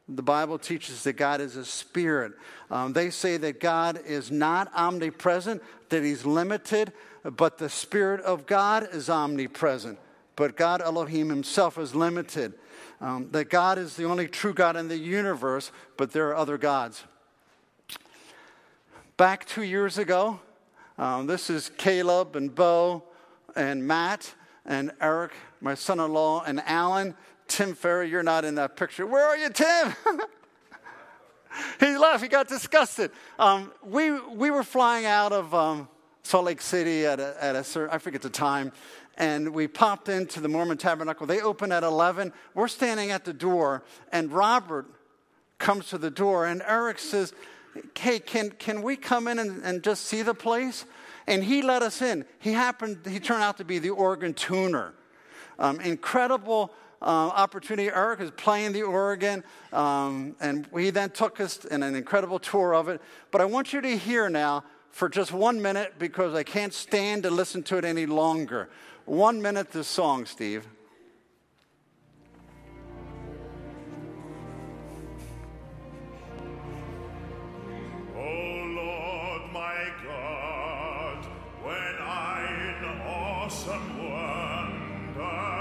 The 0.07 0.21
Bible 0.21 0.59
teaches 0.59 1.03
that 1.03 1.13
God 1.13 1.41
is 1.41 1.55
a 1.55 1.65
spirit. 1.65 2.33
Um, 2.69 2.93
they 2.93 3.09
say 3.09 3.37
that 3.37 3.59
God 3.59 3.99
is 4.05 4.29
not 4.29 4.71
omnipresent, 4.75 5.63
that 5.89 6.03
He's 6.03 6.25
limited, 6.25 6.91
but 7.23 7.57
the 7.57 7.69
Spirit 7.69 8.21
of 8.21 8.45
God 8.45 8.87
is 8.91 9.09
omnipresent. 9.09 9.97
But 10.35 10.57
God 10.57 10.81
Elohim 10.81 11.29
Himself 11.29 11.77
is 11.77 11.95
limited. 11.95 12.53
Um, 13.01 13.29
that 13.31 13.49
God 13.49 13.77
is 13.77 13.95
the 13.95 14.05
only 14.05 14.27
true 14.27 14.53
God 14.53 14.75
in 14.75 14.87
the 14.87 14.97
universe, 14.97 15.71
but 15.97 16.11
there 16.11 16.29
are 16.29 16.35
other 16.35 16.57
gods. 16.57 17.03
Back 19.17 19.45
two 19.45 19.63
years 19.63 19.97
ago, 19.97 20.39
um, 20.97 21.27
this 21.27 21.49
is 21.49 21.71
Caleb 21.77 22.35
and 22.35 22.53
Bo 22.53 23.03
and 23.55 23.85
Matt 23.85 24.33
and 24.65 24.91
Eric, 25.01 25.31
my 25.61 25.75
son 25.75 25.99
in 25.99 26.11
law, 26.13 26.43
and 26.45 26.61
Alan. 26.65 27.15
Tim 27.47 27.75
Ferry, 27.75 28.09
you're 28.09 28.23
not 28.23 28.45
in 28.45 28.55
that 28.55 28.75
picture. 28.75 29.05
Where 29.05 29.25
are 29.25 29.37
you, 29.37 29.49
Tim? 29.49 29.93
he 31.79 31.97
left. 31.97 32.23
He 32.23 32.29
got 32.29 32.47
disgusted. 32.47 33.11
Um, 33.37 33.71
we, 33.83 34.11
we 34.11 34.49
were 34.49 34.63
flying 34.63 35.05
out 35.05 35.31
of 35.31 35.53
um, 35.53 35.87
Salt 36.23 36.45
Lake 36.45 36.61
City 36.61 37.05
at 37.05 37.19
a, 37.19 37.35
at 37.43 37.55
a 37.55 37.63
certain, 37.63 37.93
I 37.93 37.97
forget 37.97 38.21
the 38.21 38.29
time, 38.29 38.71
and 39.17 39.53
we 39.53 39.67
popped 39.67 40.09
into 40.09 40.39
the 40.39 40.47
Mormon 40.47 40.77
Tabernacle. 40.77 41.27
They 41.27 41.41
open 41.41 41.71
at 41.71 41.83
11. 41.83 42.33
We're 42.53 42.67
standing 42.67 43.11
at 43.11 43.25
the 43.25 43.33
door, 43.33 43.83
and 44.11 44.31
Robert 44.31 44.87
comes 45.59 45.87
to 45.89 45.97
the 45.97 46.11
door, 46.11 46.45
and 46.45 46.61
Eric 46.67 46.99
says, 46.99 47.33
Hey, 47.97 48.19
can, 48.19 48.51
can 48.51 48.83
we 48.83 48.95
come 48.95 49.27
in 49.27 49.39
and, 49.39 49.63
and 49.63 49.83
just 49.83 50.05
see 50.05 50.21
the 50.21 50.35
place? 50.35 50.85
And 51.25 51.43
he 51.43 51.61
let 51.61 51.81
us 51.81 52.01
in. 52.01 52.25
He 52.37 52.51
happened, 52.51 52.99
he 53.07 53.19
turned 53.19 53.43
out 53.43 53.57
to 53.57 53.63
be 53.63 53.79
the 53.79 53.89
organ 53.89 54.33
tuner. 54.33 54.93
Um, 55.57 55.79
incredible 55.79 56.71
uh, 57.01 57.05
opportunity. 57.05 57.89
Eric 57.89 58.19
is 58.21 58.31
playing 58.31 58.73
the 58.73 58.83
organ, 58.83 59.43
um, 59.71 60.35
and 60.39 60.67
he 60.75 60.89
then 60.89 61.09
took 61.09 61.39
us 61.39 61.65
in 61.65 61.83
an 61.83 61.95
incredible 61.95 62.39
tour 62.39 62.73
of 62.73 62.89
it. 62.89 63.01
But 63.31 63.41
I 63.41 63.45
want 63.45 63.73
you 63.73 63.81
to 63.81 63.97
hear 63.97 64.29
now 64.29 64.63
for 64.91 65.09
just 65.09 65.31
one 65.31 65.61
minute 65.61 65.95
because 65.97 66.33
I 66.33 66.43
can't 66.43 66.73
stand 66.73 67.23
to 67.23 67.31
listen 67.31 67.63
to 67.63 67.77
it 67.77 67.85
any 67.85 68.05
longer. 68.05 68.69
One 69.05 69.41
minute 69.41 69.71
this 69.71 69.87
song, 69.87 70.25
Steve. 70.25 70.67
Oh 78.15 78.63
Lord 78.75 79.51
my 79.51 79.91
God, 80.03 81.25
when 81.63 81.95
I 81.99 82.75
in 82.79 82.85
awesome 83.01 84.09
wonder 84.09 85.53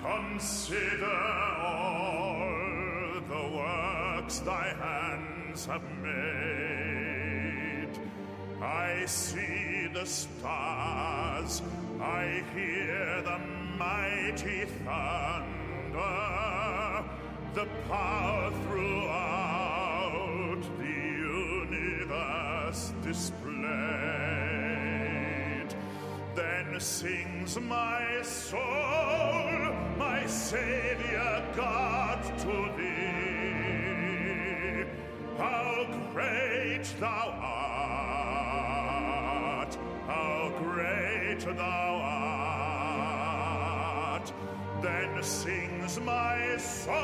consider 0.00 1.04
all 1.04 3.20
the 3.28 3.56
works 3.56 4.38
thy 4.38 4.72
hands 4.78 5.66
have 5.66 5.82
made. 6.00 7.90
I 8.62 9.04
see 9.06 9.88
the 9.92 10.06
stars, 10.06 11.60
I 12.02 12.42
hear 12.54 13.20
the 13.22 13.38
mighty 13.78 14.64
thunder, 14.86 16.00
the 17.52 17.66
power 17.88 18.50
throughout 18.62 20.62
the 20.78 20.86
universe 21.68 22.92
displayed. 23.02 23.60
Then 26.34 26.80
sings 26.80 27.60
my 27.60 28.22
soul 28.22 29.74
my 29.98 30.24
Savior 30.26 31.42
God 31.54 32.22
to 32.38 32.72
thee. 32.78 34.00
How 35.36 35.84
great 36.14 36.84
thou 36.98 37.28
art, 39.62 39.76
how 40.06 40.50
great 40.62 41.40
thou. 41.56 41.89
Then 44.82 45.22
sings 45.22 46.00
my 46.00 46.56
soul, 46.56 46.94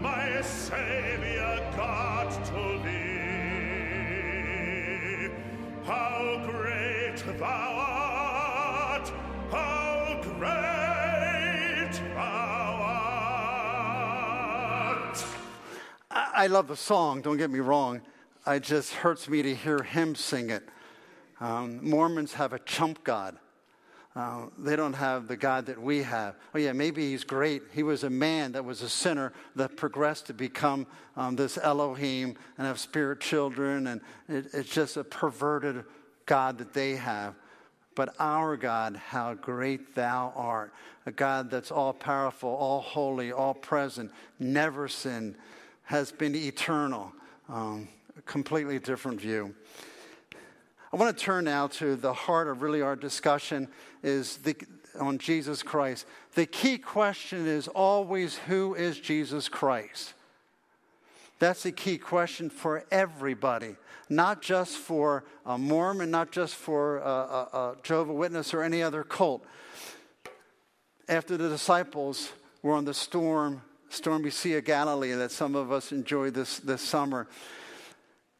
my 0.00 0.40
Savior 0.42 1.60
God 1.76 2.30
to 2.46 2.78
thee. 2.84 3.16
How 5.84 6.40
great 6.46 7.24
thou 7.38 7.46
art, 7.46 9.12
how 9.50 10.20
great 10.22 10.66
I 16.36 16.48
love 16.48 16.68
the 16.68 16.76
song, 16.76 17.22
don't 17.22 17.38
get 17.38 17.50
me 17.50 17.60
wrong. 17.60 18.02
It 18.46 18.62
just 18.62 18.92
hurts 18.92 19.26
me 19.26 19.40
to 19.40 19.54
hear 19.54 19.82
him 19.82 20.14
sing 20.14 20.50
it. 20.50 20.68
Um, 21.40 21.80
Mormons 21.82 22.34
have 22.34 22.52
a 22.52 22.58
chump 22.58 23.02
God. 23.02 23.38
Uh, 24.16 24.46
they 24.56 24.76
don't 24.76 24.94
have 24.94 25.28
the 25.28 25.36
God 25.36 25.66
that 25.66 25.80
we 25.80 26.02
have. 26.02 26.36
Oh, 26.54 26.58
yeah, 26.58 26.72
maybe 26.72 27.10
he's 27.10 27.22
great. 27.22 27.62
He 27.74 27.82
was 27.82 28.02
a 28.02 28.08
man 28.08 28.52
that 28.52 28.64
was 28.64 28.80
a 28.80 28.88
sinner 28.88 29.34
that 29.56 29.76
progressed 29.76 30.28
to 30.28 30.32
become 30.32 30.86
um, 31.16 31.36
this 31.36 31.58
Elohim 31.58 32.34
and 32.56 32.66
have 32.66 32.80
spirit 32.80 33.20
children, 33.20 33.86
and 33.86 34.00
it, 34.26 34.46
it's 34.54 34.70
just 34.70 34.96
a 34.96 35.04
perverted 35.04 35.84
God 36.24 36.56
that 36.58 36.72
they 36.72 36.96
have. 36.96 37.34
But 37.94 38.14
our 38.18 38.56
God, 38.56 38.96
how 38.96 39.34
great 39.34 39.94
thou 39.94 40.32
art. 40.34 40.72
A 41.04 41.12
God 41.12 41.50
that's 41.50 41.70
all 41.70 41.92
powerful, 41.92 42.48
all 42.48 42.80
holy, 42.80 43.32
all 43.32 43.54
present, 43.54 44.10
never 44.38 44.88
sinned, 44.88 45.34
has 45.82 46.10
been 46.10 46.34
eternal. 46.34 47.12
Um, 47.50 47.88
completely 48.24 48.78
different 48.78 49.20
view. 49.20 49.54
I 50.92 50.96
want 50.96 51.16
to 51.16 51.24
turn 51.24 51.44
now 51.44 51.66
to 51.68 51.96
the 51.96 52.12
heart 52.12 52.48
of 52.48 52.62
really 52.62 52.82
our 52.82 52.96
discussion 52.96 53.68
is 54.02 54.38
the, 54.38 54.56
on 54.98 55.18
Jesus 55.18 55.62
Christ. 55.62 56.06
The 56.34 56.46
key 56.46 56.78
question 56.78 57.46
is 57.46 57.68
always 57.68 58.36
who 58.36 58.74
is 58.74 58.98
Jesus 58.98 59.48
Christ? 59.48 60.14
That's 61.38 61.64
the 61.64 61.72
key 61.72 61.98
question 61.98 62.48
for 62.48 62.84
everybody, 62.90 63.76
not 64.08 64.40
just 64.40 64.76
for 64.78 65.24
a 65.44 65.58
Mormon, 65.58 66.10
not 66.10 66.30
just 66.30 66.54
for 66.54 66.98
a, 66.98 67.02
a, 67.02 67.48
a 67.52 67.76
Jehovah 67.82 68.14
Witness 68.14 68.54
or 68.54 68.62
any 68.62 68.82
other 68.82 69.02
cult. 69.04 69.44
After 71.08 71.36
the 71.36 71.48
disciples 71.48 72.32
were 72.62 72.72
on 72.72 72.84
the 72.84 72.94
storm 72.94 73.62
stormy 73.88 74.30
Sea 74.30 74.54
of 74.54 74.64
Galilee 74.64 75.12
that 75.12 75.30
some 75.30 75.54
of 75.54 75.72
us 75.72 75.92
enjoyed 75.92 76.34
this, 76.34 76.58
this 76.58 76.82
summer. 76.82 77.26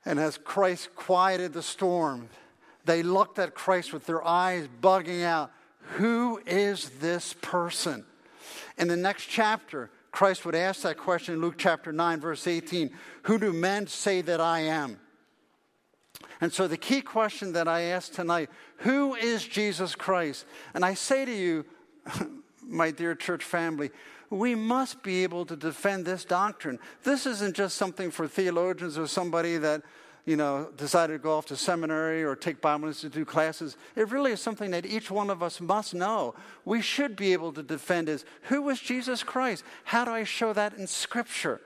And 0.06 0.20
as 0.20 0.38
Christ 0.38 0.94
quieted 0.94 1.52
the 1.52 1.62
storm, 1.62 2.28
they 2.84 3.02
looked 3.02 3.40
at 3.40 3.54
Christ 3.54 3.92
with 3.92 4.06
their 4.06 4.24
eyes 4.24 4.68
bugging 4.80 5.24
out 5.24 5.50
Who 5.96 6.40
is 6.46 6.88
this 7.00 7.34
person? 7.42 8.06
In 8.78 8.88
the 8.88 8.96
next 8.96 9.26
chapter, 9.26 9.90
Christ 10.12 10.46
would 10.46 10.54
ask 10.54 10.82
that 10.82 10.96
question 10.96 11.34
in 11.34 11.40
Luke 11.40 11.56
chapter 11.58 11.92
9, 11.92 12.20
verse 12.20 12.46
18 12.46 12.90
Who 13.24 13.38
do 13.38 13.52
men 13.52 13.88
say 13.88 14.22
that 14.22 14.40
I 14.40 14.60
am? 14.60 14.98
And 16.40 16.52
so, 16.52 16.68
the 16.68 16.76
key 16.76 17.00
question 17.00 17.52
that 17.52 17.66
I 17.66 17.82
ask 17.82 18.12
tonight 18.12 18.48
who 18.78 19.14
is 19.14 19.44
Jesus 19.44 19.94
Christ? 19.94 20.46
And 20.72 20.84
I 20.84 20.94
say 20.94 21.24
to 21.24 21.32
you, 21.32 21.64
my 22.62 22.90
dear 22.90 23.14
church 23.14 23.42
family, 23.42 23.90
we 24.30 24.54
must 24.54 25.02
be 25.02 25.22
able 25.22 25.46
to 25.46 25.56
defend 25.56 26.04
this 26.04 26.24
doctrine. 26.24 26.78
This 27.04 27.26
isn't 27.26 27.56
just 27.56 27.76
something 27.76 28.10
for 28.10 28.26
theologians 28.26 28.98
or 28.98 29.06
somebody 29.06 29.56
that, 29.58 29.82
you 30.24 30.36
know, 30.36 30.70
decided 30.76 31.14
to 31.14 31.18
go 31.18 31.36
off 31.36 31.46
to 31.46 31.56
seminary 31.56 32.24
or 32.24 32.34
take 32.34 32.60
Bible 32.60 32.88
Institute 32.88 33.26
classes. 33.26 33.76
It 33.94 34.10
really 34.10 34.32
is 34.32 34.40
something 34.40 34.70
that 34.72 34.84
each 34.86 35.10
one 35.10 35.30
of 35.30 35.42
us 35.42 35.60
must 35.60 35.94
know. 35.94 36.34
We 36.64 36.82
should 36.82 37.14
be 37.14 37.32
able 37.32 37.52
to 37.52 37.62
defend 37.62 38.08
is 38.08 38.24
who 38.42 38.62
was 38.62 38.80
Jesus 38.80 39.22
Christ? 39.22 39.64
How 39.84 40.04
do 40.04 40.10
I 40.10 40.24
show 40.24 40.52
that 40.52 40.74
in 40.74 40.86
Scripture? 40.86 41.60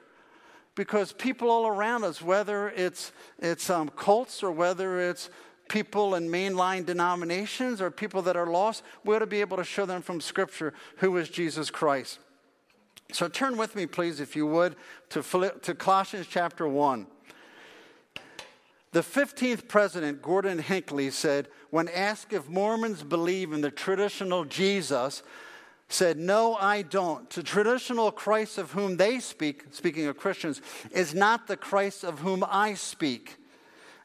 Because 0.75 1.13
people 1.13 1.51
all 1.51 1.67
around 1.67 2.05
us, 2.05 2.23
whether 2.23 2.71
it's, 2.71 3.13
it's 3.39 3.71
um, 3.71 3.89
cults 3.89 4.43
or 4.43 4.53
whether 4.53 5.11
it's 5.11 5.31
people 5.69 6.15
in 6.15 6.29
mainline 6.29 6.85
denominations 6.85 7.81
or 7.81 7.91
people 7.91 8.23
that 8.23 8.37
are 8.37 8.47
lost, 8.47 8.83
we 9.05 9.15
ought 9.15 9.21
to 9.21 9.27
be 9.27 9.41
able 9.41 9.57
to 9.57 9.65
show 9.65 9.87
them 9.87 10.03
from 10.03 10.21
Scripture 10.21 10.75
who 10.97 11.17
is 11.17 11.29
Jesus 11.29 11.71
Christ. 11.71 12.19
So 13.13 13.29
turn 13.29 13.57
with 13.57 13.75
me, 13.75 13.87
please, 13.87 14.21
if 14.21 14.37
you 14.37 14.47
would, 14.47 14.77
to, 15.11 15.23
to 15.63 15.75
Colossians 15.75 16.27
chapter 16.29 16.69
1. 16.69 17.07
The 18.93 19.01
15th 19.01 19.69
president, 19.69 20.21
Gordon 20.21 20.59
Hinckley, 20.59 21.11
said, 21.11 21.49
when 21.71 21.89
asked 21.89 22.33
if 22.33 22.49
Mormons 22.49 23.03
believe 23.03 23.53
in 23.53 23.61
the 23.61 23.71
traditional 23.71 24.45
Jesus, 24.45 25.23
said, 25.89 26.19
No, 26.19 26.57
I 26.57 26.83
don't. 26.83 27.29
The 27.31 27.43
traditional 27.43 28.11
Christ 28.11 28.59
of 28.59 28.73
whom 28.73 28.97
they 28.97 29.21
speak, 29.21 29.65
speaking 29.71 30.07
of 30.07 30.17
Christians, 30.17 30.61
is 30.91 31.15
not 31.15 31.47
the 31.47 31.57
Christ 31.57 32.05
of 32.05 32.21
whom 32.21 32.45
I 32.49 32.75
speak. 32.75 33.37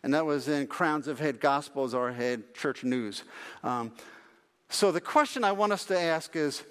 And 0.04 0.14
that 0.14 0.26
was 0.26 0.48
in 0.48 0.68
Crowns 0.68 1.08
of 1.08 1.20
Head 1.20 1.40
Gospels 1.40 1.96
or 1.96 2.12
Head 2.12 2.54
Church 2.54 2.84
News. 2.84 3.24
Um, 3.64 3.92
so 4.70 4.92
the 4.92 5.02
question 5.02 5.44
I 5.44 5.52
want 5.52 5.72
us 5.72 5.86
to 5.86 6.00
ask 6.00 6.36
is 6.36 6.64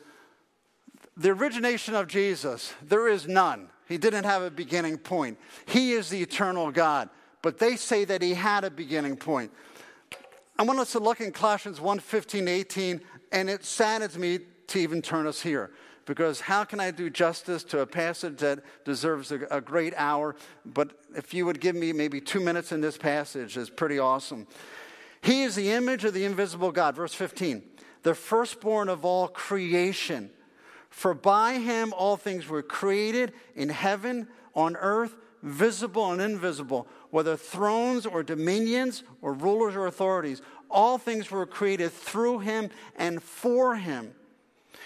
the 1.17 1.31
origination 1.31 1.95
of 1.95 2.09
Jesus, 2.09 2.73
there 2.83 3.09
is 3.09 3.29
none. 3.29 3.69
He 3.89 3.99
didn't 3.99 4.25
have 4.25 4.43
a 4.43 4.51
beginning 4.51 4.99
point. 4.99 5.39
He 5.67 5.93
is 5.93 6.09
the 6.09 6.21
eternal 6.21 6.71
God, 6.71 7.09
but 7.43 7.59
they 7.59 7.77
say 7.77 8.05
that 8.05 8.23
he 8.23 8.35
had 8.35 8.65
a 8.65 8.71
beginning 8.71 9.17
point. 9.17 9.53
I 10.59 10.63
want 10.63 10.79
us 10.79 10.93
to 10.93 11.01
look 11.01 11.21
in 11.21 11.33
Colossians 11.33 11.81
1 11.81 11.99
15, 11.99 12.49
18, 12.49 13.01
and 13.33 13.51
it 13.51 13.65
saddens 13.65 14.17
me 14.17 14.41
to 14.69 14.79
even 14.79 15.03
turn 15.03 15.27
us 15.27 15.41
here. 15.41 15.71
Because 16.07 16.41
how 16.41 16.65
can 16.65 16.81
I 16.81 16.91
do 16.91 17.09
justice 17.09 17.65
to 17.65 17.81
a 17.81 17.87
passage 17.87 18.39
that 18.39 18.61
deserves 18.85 19.33
a, 19.33 19.41
a 19.51 19.61
great 19.61 19.95
hour? 19.97 20.37
But 20.67 20.99
if 21.17 21.33
you 21.33 21.47
would 21.47 21.61
give 21.61 21.75
me 21.75 21.93
maybe 21.93 22.21
two 22.21 22.41
minutes 22.41 22.73
in 22.73 22.81
this 22.81 22.99
passage, 22.99 23.57
is 23.57 23.71
pretty 23.71 23.99
awesome. 23.99 24.47
He 25.23 25.45
is 25.45 25.55
the 25.55 25.71
image 25.71 26.05
of 26.05 26.13
the 26.13 26.25
invisible 26.25 26.73
God. 26.73 26.95
Verse 26.95 27.15
15, 27.15 27.63
the 28.03 28.15
firstborn 28.15 28.89
of 28.89 29.05
all 29.05 29.29
creation. 29.29 30.31
For 30.95 31.13
by 31.13 31.59
him 31.59 31.93
all 31.93 32.17
things 32.17 32.49
were 32.49 32.63
created 32.63 33.33
in 33.57 33.69
heaven, 33.69 34.29
on 34.55 34.77
earth, 34.77 35.17
visible 35.43 36.13
and 36.13 36.23
invisible, 36.23 36.87
whether 37.11 37.37
thrones 37.37 38.07
or 38.07 38.23
dominions 38.23 39.03
or 39.21 39.33
rulers 39.33 39.75
or 39.75 39.87
authorities. 39.87 40.41
All 40.71 40.97
things 40.97 41.33
were 41.33 41.47
created 41.47 41.93
through 41.93 42.39
him 42.39 42.71
and 42.95 43.21
for 43.21 43.75
him. 43.75 44.15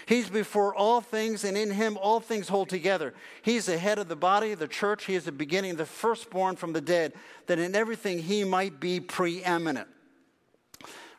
He's 0.07 0.29
before 0.29 0.73
all 0.73 0.99
things, 0.99 1.43
and 1.43 1.55
in 1.55 1.69
him 1.69 1.95
all 1.95 2.19
things 2.19 2.49
hold 2.49 2.69
together. 2.69 3.13
He's 3.43 3.67
the 3.67 3.77
head 3.77 3.99
of 3.99 4.07
the 4.07 4.15
body, 4.15 4.55
the 4.55 4.67
church. 4.67 5.05
He 5.05 5.13
is 5.13 5.25
the 5.25 5.31
beginning, 5.31 5.75
the 5.75 5.85
firstborn 5.85 6.55
from 6.55 6.73
the 6.73 6.81
dead, 6.81 7.13
that 7.45 7.59
in 7.59 7.75
everything 7.75 8.17
he 8.17 8.43
might 8.43 8.79
be 8.79 8.99
preeminent. 8.99 9.87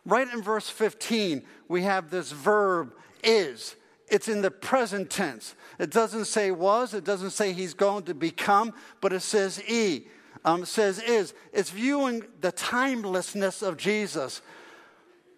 Right 0.05 0.29
in 0.31 0.43
verse 0.43 0.69
15, 0.69 1.43
we 1.69 1.83
have 1.83 2.11
this 2.11 2.33
verb 2.33 2.93
is. 3.23 3.77
It's 4.11 4.29
in 4.29 4.43
the 4.43 4.51
present 4.51 5.11
tense. 5.11 5.55
It 5.79 5.91
doesn't 5.91 6.25
say 6.27 6.51
was, 6.51 6.95
it 6.95 7.05
doesn't 7.05 7.31
say 7.31 7.53
he's 7.53 7.75
going 7.75 8.05
to 8.05 8.15
become, 8.15 8.75
but 9.01 9.13
it 9.13 9.21
says 9.21 9.63
e. 9.69 10.07
Um, 10.45 10.65
says 10.65 10.99
is. 11.01 11.35
It's 11.53 11.71
viewing 11.71 12.25
the 12.41 12.53
timelessness 12.53 13.63
of 13.63 13.77
Jesus. 13.77 14.43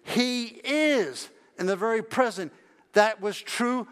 He 0.05 0.45
is 0.65 1.29
in 1.59 1.67
the 1.67 1.77
very 1.77 2.03
present. 2.03 2.53
That 2.93 3.21
was 3.21 3.41
true 3.41 3.87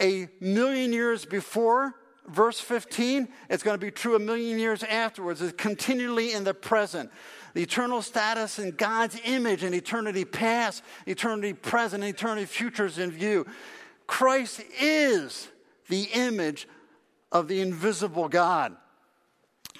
a 0.00 0.28
million 0.40 0.92
years 0.92 1.24
before 1.24 1.94
verse 2.28 2.60
15. 2.60 3.28
It's 3.50 3.62
going 3.62 3.78
to 3.78 3.84
be 3.84 3.90
true 3.90 4.14
a 4.14 4.18
million 4.18 4.58
years 4.58 4.82
afterwards. 4.82 5.42
It's 5.42 5.60
continually 5.60 6.32
in 6.32 6.44
the 6.44 6.54
present. 6.54 7.10
The 7.54 7.62
eternal 7.62 8.00
status 8.00 8.58
in 8.58 8.72
God's 8.72 9.20
image 9.24 9.62
and 9.62 9.74
eternity 9.74 10.24
past, 10.24 10.82
eternity 11.06 11.52
present, 11.52 12.04
eternity 12.04 12.46
future 12.46 12.86
is 12.86 12.98
in 12.98 13.10
view. 13.10 13.46
Christ 14.12 14.60
is 14.78 15.48
the 15.88 16.02
image 16.12 16.68
of 17.32 17.48
the 17.48 17.62
invisible 17.62 18.28
God. 18.28 18.76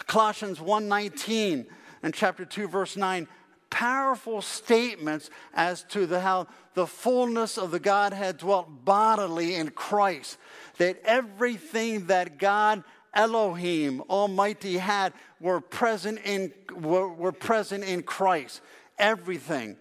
Colossians 0.06 0.58
1:19 0.58 1.66
and 2.02 2.14
chapter 2.14 2.46
2 2.46 2.66
verse 2.66 2.96
9 2.96 3.28
powerful 3.68 4.40
statements 4.40 5.28
as 5.52 5.84
to 5.90 6.06
the, 6.06 6.20
how 6.20 6.46
the 6.72 6.86
fullness 6.86 7.58
of 7.58 7.72
the 7.72 7.78
Godhead 7.78 8.38
dwelt 8.38 8.86
bodily 8.86 9.54
in 9.54 9.70
Christ. 9.70 10.38
That 10.78 10.98
everything 11.04 12.06
that 12.06 12.38
God 12.38 12.84
Elohim 13.12 14.00
Almighty 14.08 14.78
had 14.78 15.12
were 15.40 15.60
present 15.60 16.18
in, 16.24 16.54
were, 16.74 17.06
were 17.06 17.32
present 17.32 17.84
in 17.84 18.02
Christ. 18.02 18.62
Everything. 18.98 19.76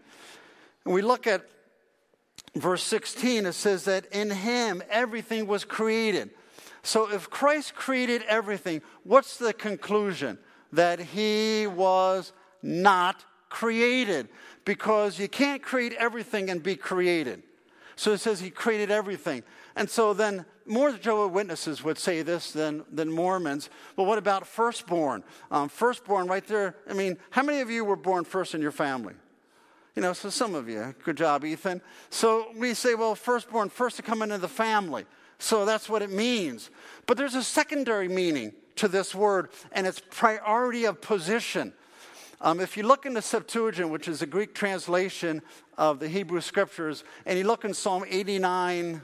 And 0.84 0.94
we 0.94 1.02
look 1.02 1.26
at 1.26 1.46
verse 2.56 2.84
16, 2.84 3.46
it 3.46 3.54
says 3.54 3.86
that 3.86 4.06
in 4.12 4.30
him 4.30 4.84
everything 4.90 5.48
was 5.48 5.64
created. 5.66 6.32
So 6.84 7.12
if 7.12 7.30
Christ 7.30 7.76
created 7.76 8.24
everything, 8.24 8.82
what's 9.04 9.38
the 9.38 9.54
conclusion? 9.54 10.38
That 10.74 11.00
he 11.00 11.68
was 11.68 12.34
not 12.62 13.24
created. 13.50 14.30
Because 14.66 15.20
you 15.20 15.28
can't 15.28 15.62
create 15.62 15.94
everything 15.94 16.50
and 16.50 16.62
be 16.62 16.76
created. 16.76 17.44
So 17.96 18.14
it 18.14 18.20
says 18.20 18.40
he 18.40 18.50
created 18.50 18.90
everything. 18.90 19.44
And 19.76 19.90
so 19.90 20.14
then 20.14 20.46
more 20.66 20.92
Jehovah 20.94 21.28
Witnesses 21.28 21.84
would 21.84 21.98
say 21.98 22.22
this 22.22 22.52
than, 22.52 22.84
than 22.92 23.12
Mormons. 23.12 23.70
But 23.96 24.04
what 24.04 24.18
about 24.18 24.48
firstborn? 24.48 25.24
Um, 25.50 25.70
firstborn, 25.70 26.28
right 26.28 26.46
there. 26.46 26.76
I 26.90 26.94
mean, 26.94 27.18
how 27.30 27.44
many 27.44 27.62
of 27.62 27.70
you 27.70 27.84
were 27.84 27.96
born 27.96 28.24
first 28.24 28.56
in 28.56 28.62
your 28.62 28.72
family? 28.72 29.14
You 29.96 30.02
know, 30.02 30.14
so 30.14 30.30
some 30.30 30.56
of 30.56 30.70
you, 30.70 30.96
good 31.04 31.18
job, 31.18 31.44
Ethan. 31.44 31.82
So 32.10 32.48
we 32.56 32.74
say, 32.74 32.96
well, 32.96 33.14
firstborn, 33.14 33.70
first 33.70 33.98
to 33.98 34.02
come 34.02 34.22
into 34.22 34.38
the 34.38 34.48
family. 34.48 35.06
So 35.38 35.66
that's 35.66 35.90
what 35.90 36.02
it 36.02 36.12
means. 36.12 36.70
But 37.08 37.18
there's 37.18 37.36
a 37.36 37.44
secondary 37.44 38.08
meaning 38.08 38.54
to 38.76 38.88
this 38.88 39.14
word, 39.14 39.50
and 39.74 39.86
it's 39.86 40.02
priority 40.10 40.86
of 40.86 41.02
position. 41.02 41.74
Um, 42.40 42.60
if 42.60 42.78
you 42.78 42.84
look 42.84 43.06
in 43.06 43.14
the 43.14 43.22
Septuagint, 43.22 43.90
which 43.90 44.08
is 44.08 44.22
a 44.22 44.26
Greek 44.26 44.56
translation 44.56 45.42
of 45.78 46.00
the 46.00 46.08
Hebrew 46.08 46.42
scriptures, 46.42 47.04
and 47.26 47.38
you 47.38 47.44
look 47.46 47.66
in 47.66 47.74
Psalm 47.74 48.06
89, 48.08 49.02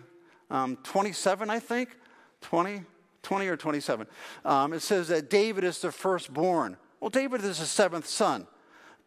um, 0.50 0.78
27, 0.84 1.50
I 1.50 1.60
think, 1.60 1.97
20, 2.41 2.84
20 3.23 3.47
or 3.47 3.58
27, 3.58 4.08
um, 4.45 4.73
it 4.73 4.80
says 4.80 5.10
that 5.10 5.30
David 5.30 5.65
is 5.65 5.80
the 5.82 5.91
firstborn. 5.91 6.78
Well, 7.00 7.10
David 7.10 7.43
is 7.43 7.60
the 7.60 7.65
seventh 7.65 8.08
son. 8.08 8.47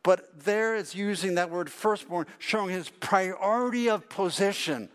But 0.03 0.45
there 0.45 0.77
it's 0.77 0.95
using 0.95 1.35
that 1.35 1.51
word 1.51 1.71
firstborn, 1.71 2.27
showing 2.39 2.71
his 2.71 2.89
priority 2.89 3.91
of 3.91 4.09
position. 4.09 4.89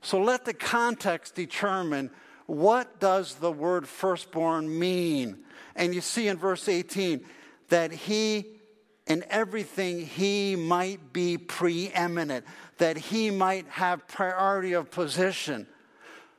So 0.00 0.20
let 0.20 0.44
the 0.44 0.54
context 0.54 1.34
determine 1.34 2.10
what 2.46 3.00
does 3.00 3.36
the 3.36 3.52
word 3.52 3.88
firstborn 3.88 4.78
mean. 4.78 5.38
And 5.74 5.94
you 5.94 6.00
see 6.00 6.28
in 6.28 6.36
verse 6.36 6.68
18 6.68 7.24
that 7.68 7.92
he 7.92 8.58
in 9.06 9.24
everything 9.30 10.06
he 10.06 10.54
might 10.54 11.12
be 11.12 11.36
preeminent, 11.36 12.44
that 12.78 12.96
he 12.96 13.30
might 13.30 13.66
have 13.68 14.06
priority 14.06 14.74
of 14.74 14.90
position. 14.90 15.66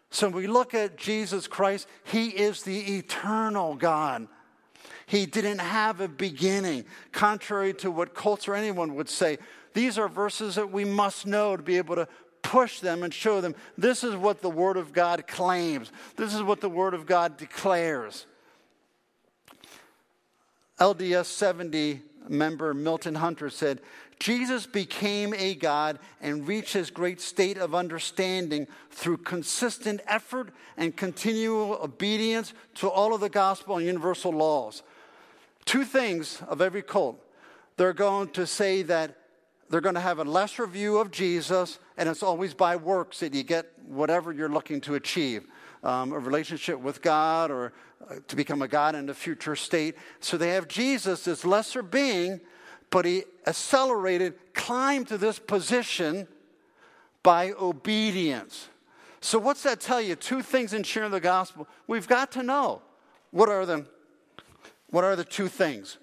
So 0.10 0.28
when 0.28 0.36
we 0.36 0.48
look 0.48 0.74
at 0.74 0.98
Jesus 0.98 1.48
Christ, 1.48 1.88
he 2.04 2.30
is 2.30 2.64
the 2.64 2.98
eternal 2.98 3.76
God. 3.76 4.28
He 5.06 5.26
didn't 5.26 5.60
have 5.60 6.02
a 6.02 6.08
beginning, 6.08 6.86
contrary 7.12 7.74
to 7.76 7.92
what 7.92 8.14
cults 8.14 8.48
or 8.48 8.56
anyone 8.56 8.96
would 8.96 9.10
say. 9.10 9.38
These 9.74 9.98
are 9.98 10.08
verses 10.08 10.56
that 10.56 10.72
we 10.72 10.86
must 10.86 11.26
know 11.26 11.58
to 11.58 11.64
be 11.64 11.78
able 11.78 11.96
to 11.96 12.08
push 12.42 12.80
them 12.80 13.04
and 13.04 13.14
show 13.14 13.42
them 13.42 13.56
this 13.78 14.04
is 14.04 14.16
what 14.16 14.42
the 14.42 14.50
Word 14.50 14.78
of 14.78 14.94
God 14.94 15.28
claims, 15.28 15.92
this 16.16 16.34
is 16.34 16.44
what 16.44 16.62
the 16.62 16.70
Word 16.70 16.94
of 16.94 17.06
God 17.06 17.38
declares. 17.38 18.26
LDS 20.80 21.26
70 21.26 22.02
member 22.28 22.74
Milton 22.74 23.16
Hunter 23.16 23.50
said, 23.50 23.80
Jesus 24.20 24.66
became 24.66 25.34
a 25.34 25.56
God 25.56 26.00
and 26.22 26.48
reached 26.48 26.74
his 26.74 26.90
great 26.90 27.20
state 27.20 27.58
of 27.58 27.76
understanding 27.76 28.68
through 28.90 29.18
consistent 29.18 30.02
effort 30.08 30.52
and 30.78 30.96
continual 30.96 31.78
obedience 31.82 32.54
to 32.76 32.88
all 32.88 33.14
of 33.14 33.22
the 33.22 33.30
gospel 33.30 33.78
and 33.78 33.86
universal 33.86 34.32
laws. 34.32 34.82
Two 35.66 35.84
things 35.84 36.42
of 36.48 36.62
every 36.62 36.82
cult. 36.82 37.20
They're 37.78 37.94
going 37.94 38.30
to 38.30 38.46
say 38.46 38.84
that 38.84 39.18
they're 39.70 39.82
going 39.82 39.96
to 39.96 40.02
have 40.02 40.20
a 40.20 40.24
lesser 40.24 40.68
view 40.68 40.98
of 40.98 41.10
Jesus, 41.10 41.80
and 41.98 42.08
it's 42.08 42.22
always 42.22 42.54
by 42.54 42.76
works 42.76 43.22
that 43.22 43.34
you 43.34 43.44
get 43.44 43.72
whatever 43.88 44.32
you're 44.32 44.50
looking 44.50 44.82
to 44.82 44.96
achieve 44.96 45.46
um, 45.84 46.14
a 46.14 46.20
relationship 46.20 46.80
with 46.80 47.02
God 47.02 47.52
or 47.52 47.74
uh, 48.10 48.16
to 48.28 48.36
become 48.36 48.62
a 48.62 48.68
God 48.68 48.96
in 48.96 49.06
the 49.06 49.14
future 49.14 49.56
state. 49.56 49.96
So 50.20 50.38
they 50.38 50.50
have 50.50 50.68
Jesus, 50.68 51.26
this 51.26 51.46
lesser 51.46 51.84
being, 51.84 52.42
but 52.90 53.06
he 53.06 53.24
accelerated, 53.48 54.36
climbed 54.54 55.08
to 55.08 55.18
this 55.18 55.40
position 55.40 56.28
by 57.24 57.52
obedience. 57.54 58.68
So, 59.22 59.40
what's 59.40 59.64
that 59.64 59.80
tell 59.80 60.02
you? 60.02 60.16
Two 60.16 60.42
things 60.42 60.74
in 60.74 60.84
sharing 60.84 61.12
the 61.12 61.22
gospel. 61.22 61.68
We've 61.88 62.08
got 62.08 62.34
to 62.34 62.44
know 62.44 62.82
what 63.32 63.48
are 63.48 63.66
the, 63.66 63.86
what 64.94 65.04
are 65.04 65.16
the 65.16 65.24
two 65.24 65.48
things? 65.48 65.98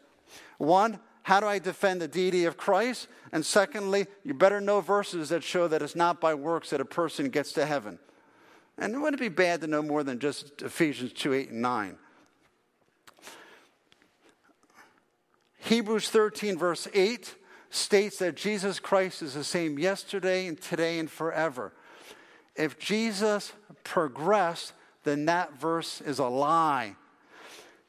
One, 0.59 0.99
how 1.23 1.39
do 1.39 1.47
I 1.47 1.61
defend 1.61 2.03
the 2.03 2.09
deity 2.09 2.45
of 2.45 2.57
Christ? 2.57 3.07
And 3.31 3.47
secondly, 3.47 4.09
you 4.25 4.35
better 4.35 4.61
know 4.61 4.81
verses 4.81 5.29
that 5.29 5.45
show 5.45 5.69
that 5.69 5.81
it's 5.81 5.95
not 5.95 6.21
by 6.21 6.35
works 6.35 6.71
that 6.71 6.81
a 6.81 6.85
person 6.85 7.29
gets 7.29 7.53
to 7.53 7.67
heaven. 7.67 8.01
And 8.77 8.93
it 8.93 8.99
wouldn't 8.99 9.21
it 9.21 9.25
be 9.25 9.29
bad 9.29 9.61
to 9.61 9.69
know 9.69 9.81
more 9.81 10.03
than 10.03 10.19
just 10.19 10.61
Ephesians 10.61 11.13
2 11.13 11.35
8 11.35 11.51
and 11.51 11.63
9. 11.63 11.97
Hebrews 15.59 16.11
13, 16.11 16.59
verse 16.59 16.89
8 16.93 17.37
states 17.71 18.19
that 18.19 18.35
Jesus 18.35 18.81
Christ 18.81 19.23
is 19.23 19.35
the 19.35 19.45
same 19.45 19.79
yesterday 19.79 20.49
and 20.49 20.61
today 20.61 20.99
and 20.99 21.09
forever. 21.09 21.73
If 22.57 22.81
Jesus 22.81 23.53
progressed, 23.85 24.73
then 25.05 25.27
that 25.27 25.61
verse 25.61 26.01
is 26.01 26.19
a 26.19 26.27
lie. 26.27 26.97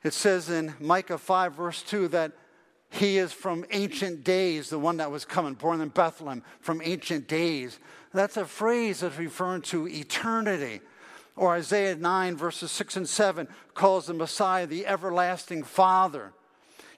It 0.04 0.14
says 0.14 0.50
in 0.50 0.74
Micah 0.80 1.18
5, 1.18 1.54
verse 1.54 1.84
2, 1.84 2.08
that 2.10 2.32
he 2.90 3.18
is 3.18 3.32
from 3.32 3.66
ancient 3.72 4.24
days, 4.24 4.70
the 4.70 4.80
one 4.80 4.98
that 4.98 5.12
was 5.12 5.24
coming, 5.24 5.54
born 5.54 5.80
in 5.80 5.90
Bethlehem, 5.90 6.44
from 6.60 6.82
ancient 6.84 7.28
days. 7.28 7.80
That's 8.14 8.38
a 8.38 8.46
phrase 8.46 9.00
that's 9.00 9.18
referring 9.18 9.62
to 9.64 9.88
eternity. 9.88 10.82
Or 11.38 11.54
Isaiah 11.54 11.96
9, 11.96 12.36
verses 12.36 12.72
6 12.72 12.98
and 12.98 13.10
7, 13.10 13.48
calls 13.74 14.08
the 14.08 14.14
Messiah 14.14 14.68
the 14.68 14.86
everlasting 14.86 15.64
Father. 15.64 16.34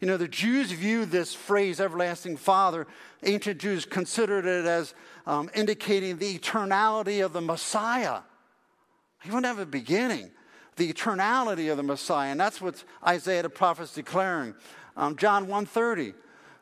You 0.01 0.07
know, 0.07 0.17
the 0.17 0.27
Jews 0.27 0.71
viewed 0.71 1.11
this 1.11 1.33
phrase, 1.33 1.79
everlasting 1.79 2.37
Father, 2.37 2.87
ancient 3.21 3.61
Jews 3.61 3.85
considered 3.85 4.45
it 4.45 4.65
as 4.65 4.93
um, 5.25 5.49
indicating 5.53 6.17
the 6.17 6.37
eternality 6.37 7.23
of 7.23 7.33
the 7.33 7.41
Messiah. 7.41 8.21
He 9.21 9.29
wouldn't 9.29 9.45
have 9.45 9.59
a 9.59 9.65
beginning, 9.65 10.31
the 10.75 10.91
eternality 10.91 11.71
of 11.71 11.77
the 11.77 11.83
Messiah. 11.83 12.31
And 12.31 12.39
that's 12.39 12.61
what 12.61 12.83
Isaiah 13.05 13.43
the 13.43 13.49
prophet 13.49 13.83
is 13.83 13.93
declaring. 13.93 14.55
Um, 14.95 15.15
John 15.15 15.47
1.30, 15.47 16.13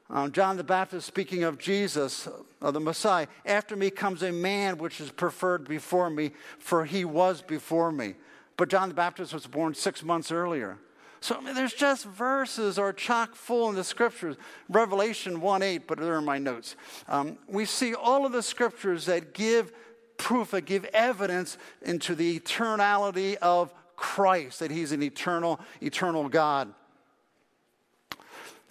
um, 0.10 0.32
John 0.32 0.58
the 0.58 0.64
Baptist 0.64 1.08
speaking 1.08 1.44
of 1.44 1.58
Jesus, 1.58 2.28
of 2.62 2.74
the 2.74 2.80
Messiah. 2.80 3.28
After 3.46 3.76
me 3.76 3.90
comes 3.90 4.24
a 4.24 4.32
man 4.32 4.78
which 4.78 5.00
is 5.00 5.12
preferred 5.12 5.68
before 5.68 6.10
me, 6.10 6.32
for 6.60 6.86
he 6.86 7.06
was 7.06 7.42
before 7.42 7.92
me. 7.92 8.16
But 8.58 8.70
John 8.70 8.90
the 8.90 8.96
Baptist 8.96 9.34
was 9.34 9.48
born 9.48 9.74
six 9.74 10.04
months 10.04 10.32
earlier. 10.32 10.78
So 11.22 11.36
I 11.36 11.42
mean, 11.42 11.54
there's 11.54 11.74
just 11.74 12.06
verses 12.06 12.80
are 12.80 12.92
chock 12.92 13.36
full 13.36 13.70
in 13.70 13.76
the 13.76 13.84
scriptures. 13.84 14.36
Revelation 14.70 15.40
1 15.40 15.62
8, 15.62 15.88
but 15.88 16.00
they're 16.00 16.18
in 16.18 16.26
my 16.26 16.40
notes. 16.40 16.76
Um, 17.08 17.38
we 17.48 17.66
see 17.66 17.94
all 17.94 18.26
of 18.26 18.32
the 18.32 18.42
scriptures 18.42 19.06
that 19.06 19.34
give 19.34 19.72
proof, 20.18 20.52
that 20.52 20.66
give 20.66 20.86
evidence 20.86 21.58
into 21.84 22.16
the 22.16 22.40
eternality 22.40 23.36
of 23.36 23.74
Christ, 24.02 24.60
that 24.62 24.72
he's 24.72 24.92
an 24.92 25.04
eternal, 25.04 25.60
eternal 25.80 26.28
God. 26.28 26.74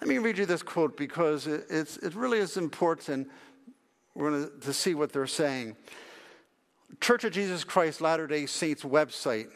Let 0.01 0.09
me 0.09 0.17
read 0.17 0.37
you 0.37 0.45
this 0.45 0.61
quote 0.61 0.97
because 0.97 1.47
it, 1.47 1.67
it's, 1.69 1.95
it 1.97 2.13
really 2.15 2.39
is 2.39 2.57
important. 2.57 3.29
We're 4.13 4.31
to, 4.31 4.51
to 4.59 4.73
see 4.73 4.93
what 4.93 5.13
they're 5.13 5.25
saying. 5.25 5.77
Church 6.99 7.23
of 7.23 7.31
Jesus 7.31 7.63
Christ 7.63 8.01
Latter 8.01 8.27
day 8.27 8.45
Saints 8.45 8.83
website, 8.83 9.47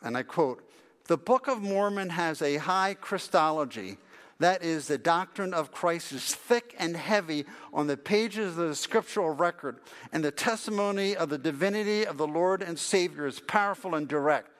and 0.00 0.16
I 0.16 0.22
quote 0.22 0.66
The 1.08 1.18
Book 1.18 1.46
of 1.46 1.60
Mormon 1.60 2.08
has 2.08 2.40
a 2.40 2.56
high 2.56 2.94
Christology. 2.94 3.98
That 4.38 4.62
is, 4.62 4.86
the 4.86 4.96
doctrine 4.96 5.52
of 5.52 5.72
Christ 5.72 6.12
is 6.12 6.34
thick 6.34 6.74
and 6.78 6.96
heavy 6.96 7.44
on 7.74 7.86
the 7.86 7.96
pages 7.98 8.56
of 8.56 8.68
the 8.68 8.74
scriptural 8.74 9.30
record, 9.30 9.80
and 10.10 10.24
the 10.24 10.30
testimony 10.30 11.14
of 11.14 11.28
the 11.28 11.38
divinity 11.38 12.06
of 12.06 12.16
the 12.16 12.26
Lord 12.26 12.62
and 12.62 12.78
Savior 12.78 13.26
is 13.26 13.40
powerful 13.40 13.94
and 13.94 14.08
direct. 14.08 14.52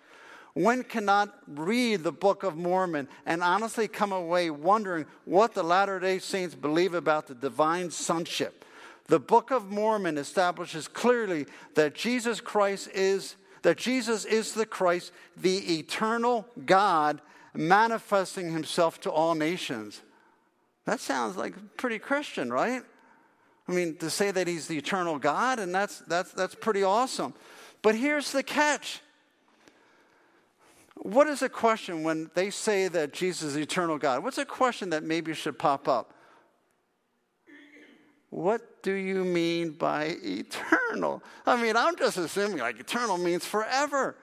One 0.59 0.83
cannot 0.83 1.39
read 1.47 2.03
the 2.03 2.11
Book 2.11 2.43
of 2.43 2.57
Mormon 2.57 3.07
and 3.25 3.45
honestly 3.45 3.87
come 3.87 4.11
away 4.11 4.51
wondering 4.51 5.07
what 5.25 5.55
the 5.55 5.63
Latter 5.63 6.01
day 6.01 6.19
Saints 6.19 6.57
believe 6.57 6.95
about 6.95 7.29
the 7.29 7.37
divine 7.37 7.93
sonship. 7.93 8.65
The 9.07 9.21
Book 9.21 9.53
of 9.53 9.71
Mormon 9.71 10.19
establishes 10.19 10.89
clearly 10.89 11.47
that 11.77 11.95
Jesus 11.95 12.41
Christ 12.41 12.89
is 12.93 13.37
that 13.63 13.77
Jesus 13.77 14.25
is 14.25 14.53
the 14.53 14.67
Christ, 14.67 15.13
the 15.37 15.79
eternal 15.79 16.45
God 16.67 17.21
manifesting 17.55 18.51
himself 18.53 19.01
to 19.03 19.13
all 19.13 19.37
nations. 19.37 20.03
That 20.87 20.99
sounds 20.99 21.37
like 21.37 21.55
pretty 21.77 22.01
Christian, 22.01 22.53
right? 22.53 22.83
I 23.69 23.73
mean, 23.73 23.95
to 23.99 24.11
say 24.11 24.33
that 24.33 24.49
he's 24.49 24.67
the 24.67 24.79
eternal 24.79 25.21
God, 25.21 25.61
and 25.61 25.73
that's, 25.73 26.01
that's, 26.01 26.33
that's 26.33 26.57
pretty 26.57 26.83
awesome. 26.83 27.33
But 27.81 27.95
here's 27.95 28.33
the 28.33 28.43
catch 28.43 29.03
what 31.03 31.27
is 31.27 31.43
a 31.43 31.49
question 31.49 32.03
when 32.03 32.31
they 32.35 32.51
say 32.51 32.89
that 32.89 33.13
Jesus 33.13 33.51
is 33.51 33.57
eternal 33.57 33.99
God? 33.99 34.23
What's 34.23 34.39
a 34.39 34.45
question 34.45 34.91
that 34.91 35.03
maybe 35.03 35.35
should 35.35 35.59
pop 35.59 35.89
up? 35.89 36.15
What 38.31 38.83
do 38.83 38.93
you 38.93 39.25
mean 39.25 39.71
by 39.71 40.17
eternal? 40.23 41.23
I 41.47 41.61
mean, 41.61 41.77
I'm 41.77 41.97
just 41.97 42.19
assuming 42.19 42.59
like 42.59 42.79
eternal 42.79 43.17
means 43.17 43.45
forever. 43.45 44.17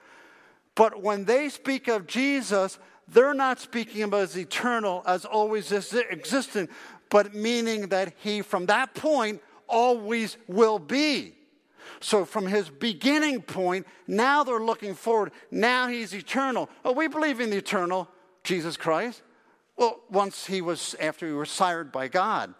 But 0.74 1.02
when 1.02 1.24
they 1.24 1.48
speak 1.48 1.88
of 1.88 2.06
Jesus, 2.06 2.78
they're 3.08 3.34
not 3.34 3.58
speaking 3.58 4.02
about 4.02 4.22
as 4.22 4.36
eternal 4.36 5.02
as 5.06 5.24
always 5.24 5.72
existent, 5.72 6.70
but 7.10 7.34
meaning 7.34 7.88
that 7.88 8.14
he 8.18 8.42
from 8.42 8.66
that 8.66 8.94
point 8.94 9.40
always 9.68 10.36
will 10.46 10.78
be. 10.78 11.34
So, 12.00 12.24
from 12.24 12.46
his 12.46 12.68
beginning 12.68 13.42
point, 13.42 13.86
now 14.06 14.44
they're 14.44 14.60
looking 14.60 14.94
forward. 14.94 15.32
Now 15.50 15.88
he's 15.88 16.14
eternal. 16.14 16.68
Oh, 16.84 16.92
we 16.92 17.08
believe 17.08 17.40
in 17.40 17.50
the 17.50 17.56
eternal 17.56 18.08
Jesus 18.44 18.76
Christ. 18.76 19.22
Well, 19.76 20.00
once 20.10 20.46
he 20.46 20.62
was, 20.62 20.94
after 21.00 21.26
he 21.26 21.32
was 21.32 21.50
sired 21.50 21.92
by 21.92 22.08
God. 22.08 22.54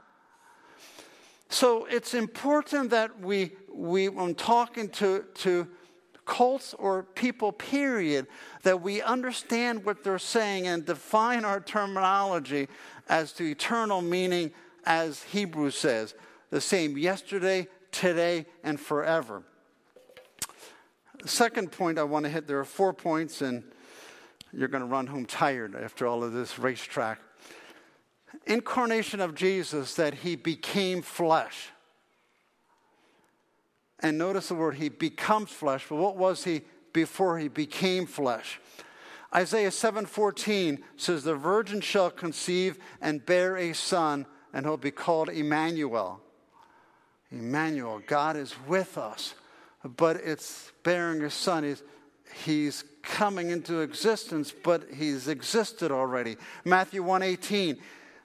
So, 1.48 1.86
it's 1.86 2.14
important 2.14 2.90
that 2.90 3.20
we, 3.20 3.52
we 3.72 4.08
when 4.08 4.34
talking 4.34 4.88
to, 4.90 5.24
to 5.34 5.68
cults 6.26 6.74
or 6.74 7.04
people, 7.04 7.52
period, 7.52 8.26
that 8.64 8.82
we 8.82 9.00
understand 9.00 9.84
what 9.84 10.04
they're 10.04 10.18
saying 10.18 10.66
and 10.66 10.84
define 10.84 11.44
our 11.44 11.60
terminology 11.60 12.68
as 13.08 13.32
to 13.32 13.44
eternal 13.44 14.02
meaning, 14.02 14.50
as 14.84 15.22
Hebrews 15.22 15.78
says, 15.78 16.14
the 16.50 16.60
same 16.60 16.98
yesterday, 16.98 17.68
today, 17.92 18.46
and 18.62 18.78
forever. 18.78 19.42
Second 21.24 21.72
point 21.72 21.98
I 21.98 22.02
want 22.04 22.24
to 22.24 22.30
hit 22.30 22.46
there 22.46 22.58
are 22.60 22.64
four 22.64 22.92
points, 22.92 23.42
and 23.42 23.64
you're 24.52 24.68
going 24.68 24.82
to 24.82 24.88
run 24.88 25.06
home 25.06 25.26
tired 25.26 25.74
after 25.74 26.06
all 26.06 26.22
of 26.22 26.32
this 26.32 26.58
racetrack. 26.58 27.20
Incarnation 28.46 29.20
of 29.20 29.34
Jesus, 29.34 29.94
that 29.94 30.14
he 30.14 30.36
became 30.36 31.02
flesh. 31.02 31.70
And 34.00 34.18
notice 34.18 34.48
the 34.48 34.54
word, 34.54 34.74
he 34.74 34.88
becomes 34.88 35.50
flesh. 35.50 35.86
But 35.88 35.96
what 35.96 36.16
was 36.16 36.44
he 36.44 36.62
before 36.92 37.38
he 37.38 37.48
became 37.48 38.06
flesh? 38.06 38.60
Isaiah 39.34 39.70
7:14 39.70 40.84
says, 40.96 41.24
"The 41.24 41.34
virgin 41.34 41.80
shall 41.80 42.10
conceive 42.10 42.78
and 43.00 43.24
bear 43.24 43.56
a 43.56 43.72
son, 43.72 44.26
and 44.52 44.64
he'll 44.64 44.76
be 44.76 44.90
called 44.90 45.28
Emmanuel." 45.28 46.22
Emmanuel, 47.38 48.02
God 48.06 48.36
is 48.36 48.54
with 48.66 48.98
us. 48.98 49.34
But 49.84 50.16
it's 50.16 50.72
bearing 50.82 51.22
a 51.22 51.30
son. 51.30 51.64
He's, 51.64 51.82
he's 52.44 52.84
coming 53.02 53.50
into 53.50 53.80
existence, 53.80 54.52
but 54.64 54.84
he's 54.94 55.28
existed 55.28 55.90
already. 55.92 56.36
Matthew 56.64 57.02
118, 57.02 57.76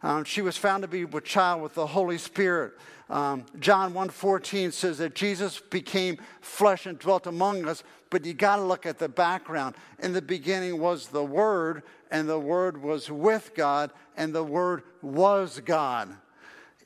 um, 0.04 0.24
she 0.24 0.41
was 0.41 0.58
found 0.58 0.82
to 0.82 0.88
be 0.88 1.06
with 1.06 1.24
child 1.24 1.62
with 1.62 1.76
the 1.76 1.86
Holy 1.86 2.17
Spirit. 2.17 2.74
Um, 3.10 3.45
John 3.60 3.93
1.14 3.93 4.71
says 4.71 4.97
that 5.00 5.13
Jesus 5.13 5.60
became 5.60 6.17
flesh 6.39 6.86
and 6.86 6.97
dwelt 6.97 7.28
among 7.28 7.67
us, 7.67 7.84
but 8.10 8.26
you 8.26 8.34
got 8.34 8.56
to 8.56 8.63
look 8.63 8.86
at 8.86 8.97
the 8.97 9.10
background. 9.10 9.76
In 10.00 10.13
the 10.13 10.21
beginning 10.21 10.80
was 10.80 11.08
the 11.10 11.24
Word, 11.24 11.84
and 12.10 12.28
the 12.28 12.39
Word 12.39 12.82
was 12.82 13.12
with 13.12 13.52
God, 13.54 13.91
and 14.15 14.34
the 14.34 14.43
Word 14.43 14.84
was 15.02 15.60
God 15.60 16.15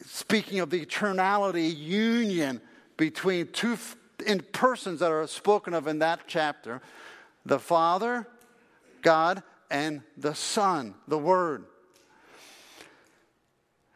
speaking 0.06 0.60
of 0.60 0.70
the 0.70 0.86
eternality 0.86 1.76
union 1.76 2.62
between 2.98 3.48
two 3.48 3.78
in 4.26 4.40
persons 4.40 5.00
that 5.02 5.12
are 5.12 5.28
spoken 5.28 5.74
of 5.74 5.88
in 5.88 6.00
that 6.00 6.22
chapter 6.28 6.82
the 7.46 7.60
Father, 7.60 8.28
God, 9.02 9.44
and 9.70 10.02
the 10.18 10.34
Son, 10.34 10.96
the 11.08 11.18
Word. 11.18 11.66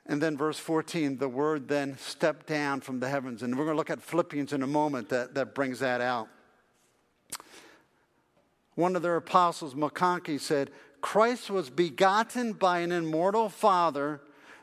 And 0.10 0.20
then 0.20 0.36
verse 0.36 0.58
14, 0.58 1.18
the 1.18 1.30
word 1.30 1.68
then 1.68 1.96
stepped 2.00 2.48
down 2.48 2.82
from 2.82 3.00
the 3.00 3.08
heavens. 3.08 3.44
And 3.44 3.56
we're 3.56 3.66
going 3.66 3.76
to 3.76 3.78
look 3.78 3.92
at 3.92 4.02
Philippians 4.02 4.54
in 4.54 4.64
a 4.64 4.68
moment 4.68 5.10
that, 5.10 5.36
that 5.36 5.54
brings 5.54 5.80
that 5.80 6.02
out. 6.02 6.28
One 8.74 8.96
of 8.96 9.04
their 9.04 9.18
apostles, 9.18 9.76
McConkie, 9.76 10.40
said, 10.40 10.72
Christ 11.02 11.52
was 11.52 11.70
begotten 11.70 12.54
by 12.54 12.80
an 12.80 12.92
immortal 12.92 13.50
Father 13.50 14.20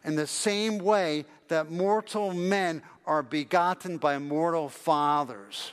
in 0.07 0.14
the 0.14 0.27
same 0.27 0.79
way 0.79 1.27
that 1.49 1.71
mortal 1.71 2.33
men 2.33 2.81
are 3.07 3.23
begotten 3.23 3.99
by 3.99 4.19
mortal 4.19 4.69
fathers. 4.69 5.73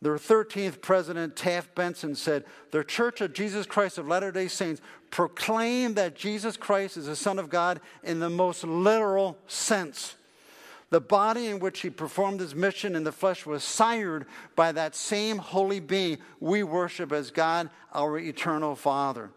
Their 0.00 0.16
13th 0.16 0.80
president, 0.80 1.36
Taft 1.36 1.74
Benson, 1.74 2.14
said, 2.14 2.44
The 2.72 2.82
Church 2.82 3.20
of 3.20 3.32
Jesus 3.32 3.66
Christ 3.66 3.98
of 3.98 4.08
Latter 4.08 4.32
day 4.32 4.48
Saints 4.48 4.80
proclaim 5.10 5.94
that 5.94 6.16
Jesus 6.16 6.56
Christ 6.56 6.96
is 6.96 7.06
the 7.06 7.16
Son 7.16 7.38
of 7.38 7.48
God 7.48 7.80
in 8.02 8.18
the 8.18 8.28
most 8.28 8.64
literal 8.64 9.38
sense. 9.46 10.16
The 10.90 11.00
body 11.00 11.46
in 11.46 11.58
which 11.58 11.80
he 11.80 11.90
performed 11.90 12.40
his 12.40 12.54
mission 12.54 12.94
in 12.94 13.04
the 13.04 13.12
flesh 13.12 13.46
was 13.46 13.64
sired 13.64 14.26
by 14.56 14.72
that 14.72 14.94
same 14.94 15.38
holy 15.38 15.80
being 15.80 16.18
we 16.40 16.62
worship 16.62 17.12
as 17.12 17.30
God, 17.30 17.70
our 17.92 18.18
eternal 18.18 18.76
Father. 18.76 19.30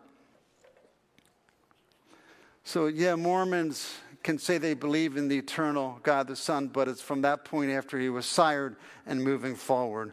So, 2.68 2.88
yeah, 2.88 3.16
Mormons 3.16 3.94
can 4.24 4.38
say 4.38 4.58
they 4.58 4.74
believe 4.74 5.16
in 5.16 5.30
the 5.30 5.38
eternal 5.38 6.02
God 6.04 6.28
the 6.28 6.36
Son, 6.36 6.68
but 6.68 6.90
it's 6.90 7.02
from 7.02 7.22
that 7.22 7.46
point 7.46 7.72
after 7.72 7.98
he 7.98 8.10
was 8.10 8.26
sired 8.26 8.76
and 9.06 9.24
moving 9.24 9.56
forward. 9.56 10.12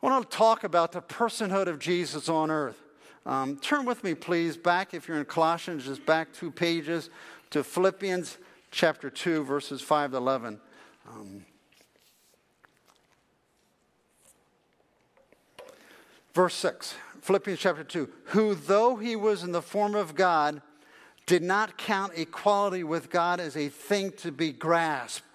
I 0.00 0.06
want 0.06 0.30
to 0.30 0.36
talk 0.36 0.62
about 0.62 0.92
the 0.92 1.02
personhood 1.02 1.66
of 1.66 1.80
Jesus 1.80 2.28
on 2.28 2.52
earth. 2.52 2.80
Um, 3.26 3.56
turn 3.56 3.86
with 3.86 4.04
me, 4.04 4.14
please, 4.14 4.56
back, 4.56 4.94
if 4.94 5.08
you're 5.08 5.18
in 5.18 5.24
Colossians, 5.24 5.84
just 5.84 6.06
back 6.06 6.32
two 6.32 6.52
pages 6.52 7.10
to 7.50 7.64
Philippians 7.64 8.38
chapter 8.70 9.10
2, 9.10 9.42
verses 9.42 9.82
5 9.82 10.12
to 10.12 10.18
11. 10.18 10.60
Um, 11.10 11.44
verse 16.34 16.54
6, 16.54 16.94
Philippians 17.20 17.58
chapter 17.58 17.82
2. 17.82 18.08
Who, 18.26 18.54
though 18.54 18.94
he 18.94 19.16
was 19.16 19.42
in 19.42 19.50
the 19.50 19.60
form 19.60 19.96
of 19.96 20.14
God, 20.14 20.62
did 21.26 21.42
not 21.42 21.78
count 21.78 22.12
equality 22.16 22.84
with 22.84 23.10
God 23.10 23.40
as 23.40 23.56
a 23.56 23.68
thing 23.68 24.12
to 24.18 24.32
be 24.32 24.52
grasped, 24.52 25.26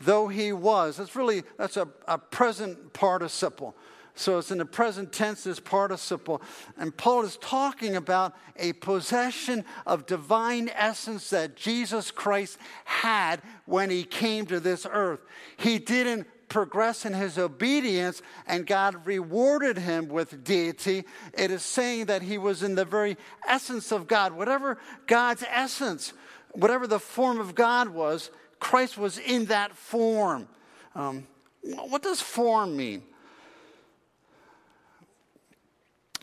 though 0.00 0.28
he 0.28 0.52
was. 0.52 0.96
That's 0.96 1.16
really, 1.16 1.42
that's 1.56 1.76
a, 1.76 1.88
a 2.06 2.18
present 2.18 2.92
participle. 2.92 3.76
So 4.18 4.38
it's 4.38 4.50
in 4.50 4.58
the 4.58 4.64
present 4.64 5.12
tense, 5.12 5.44
this 5.44 5.60
participle. 5.60 6.40
And 6.78 6.96
Paul 6.96 7.24
is 7.24 7.36
talking 7.36 7.96
about 7.96 8.34
a 8.56 8.72
possession 8.72 9.62
of 9.86 10.06
divine 10.06 10.70
essence 10.74 11.28
that 11.30 11.54
Jesus 11.54 12.10
Christ 12.10 12.58
had 12.86 13.42
when 13.66 13.90
he 13.90 14.04
came 14.04 14.46
to 14.46 14.58
this 14.58 14.86
earth. 14.90 15.20
He 15.58 15.78
didn't 15.78 16.26
progress 16.56 17.04
in 17.04 17.12
his 17.12 17.36
obedience 17.36 18.22
and 18.46 18.66
God 18.66 19.04
rewarded 19.04 19.76
him 19.76 20.08
with 20.08 20.42
deity, 20.42 21.04
it 21.34 21.50
is 21.50 21.60
saying 21.60 22.06
that 22.06 22.22
he 22.22 22.38
was 22.38 22.62
in 22.62 22.74
the 22.74 22.84
very 22.86 23.18
essence 23.46 23.92
of 23.92 24.06
God. 24.08 24.32
Whatever 24.32 24.78
God's 25.06 25.44
essence, 25.50 26.14
whatever 26.52 26.86
the 26.86 26.98
form 26.98 27.40
of 27.40 27.54
God 27.54 27.90
was, 27.90 28.30
Christ 28.58 28.96
was 28.96 29.18
in 29.18 29.44
that 29.46 29.76
form. 29.76 30.48
Um, 30.94 31.26
what 31.60 32.02
does 32.02 32.22
form 32.22 32.74
mean? 32.74 33.02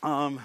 Um, 0.01 0.41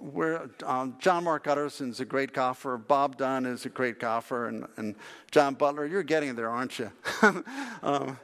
where 0.00 0.50
um, 0.66 0.96
John 0.98 1.22
Mark 1.22 1.46
Utterson's 1.46 2.00
a 2.00 2.04
great 2.04 2.32
golfer, 2.32 2.76
Bob 2.78 3.16
Dunn 3.16 3.46
is 3.46 3.64
a 3.64 3.68
great 3.68 4.00
golfer, 4.00 4.48
and, 4.48 4.66
and 4.76 4.96
John 5.30 5.54
Butler, 5.54 5.86
you're 5.86 6.02
getting 6.02 6.34
there, 6.34 6.50
aren't 6.50 6.80
you? 6.80 6.90
um, 7.84 8.18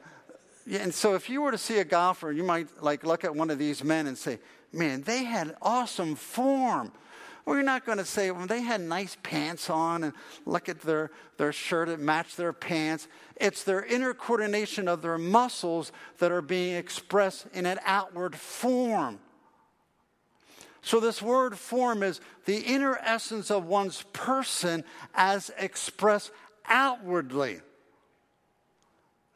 and 0.71 0.93
so 0.93 1.15
if 1.15 1.31
you 1.31 1.43
were 1.43 1.53
to 1.53 1.59
see 1.59 1.79
a 1.79 1.85
golfer, 1.85 2.33
you 2.33 2.43
might 2.43 2.83
like 2.83 3.05
look 3.05 3.25
at 3.25 3.35
one 3.35 3.51
of 3.51 3.59
these 3.59 3.85
men 3.85 4.07
and 4.07 4.19
say, 4.19 4.39
man, 4.73 5.03
they 5.03 5.25
had 5.25 5.57
awesome 5.63 6.17
form. 6.17 6.93
Well, 7.45 7.55
you're 7.55 7.65
not 7.65 7.87
going 7.87 7.99
to 7.99 8.05
say, 8.05 8.33
well, 8.33 8.49
they 8.49 8.63
had 8.63 8.81
nice 8.81 9.17
pants 9.23 9.71
on 9.71 10.03
and 10.03 10.13
look 10.45 10.69
at 10.69 10.81
their, 10.81 11.13
their 11.37 11.53
shirt, 11.53 11.89
it 11.89 12.01
matched 12.01 12.37
their 12.37 12.53
pants. 12.53 13.07
It's 13.37 13.63
their 13.63 13.85
inner 13.85 14.15
coordination 14.15 14.89
of 14.89 15.01
their 15.01 15.17
muscles 15.17 15.93
that 16.19 16.33
are 16.33 16.43
being 16.43 16.75
expressed 16.75 17.47
in 17.53 17.65
an 17.65 17.79
outward 17.85 18.35
form. 18.35 19.21
So, 20.83 20.99
this 20.99 21.23
word 21.23 21.57
form 21.59 22.03
is 22.03 22.21
the 22.45 22.59
inner 22.59 22.97
essence 22.97 23.51
of 23.51 23.65
one's 23.65 24.03
person 24.13 24.85
as 25.15 25.51
expressed 25.59 26.33
outwardly. 26.67 27.61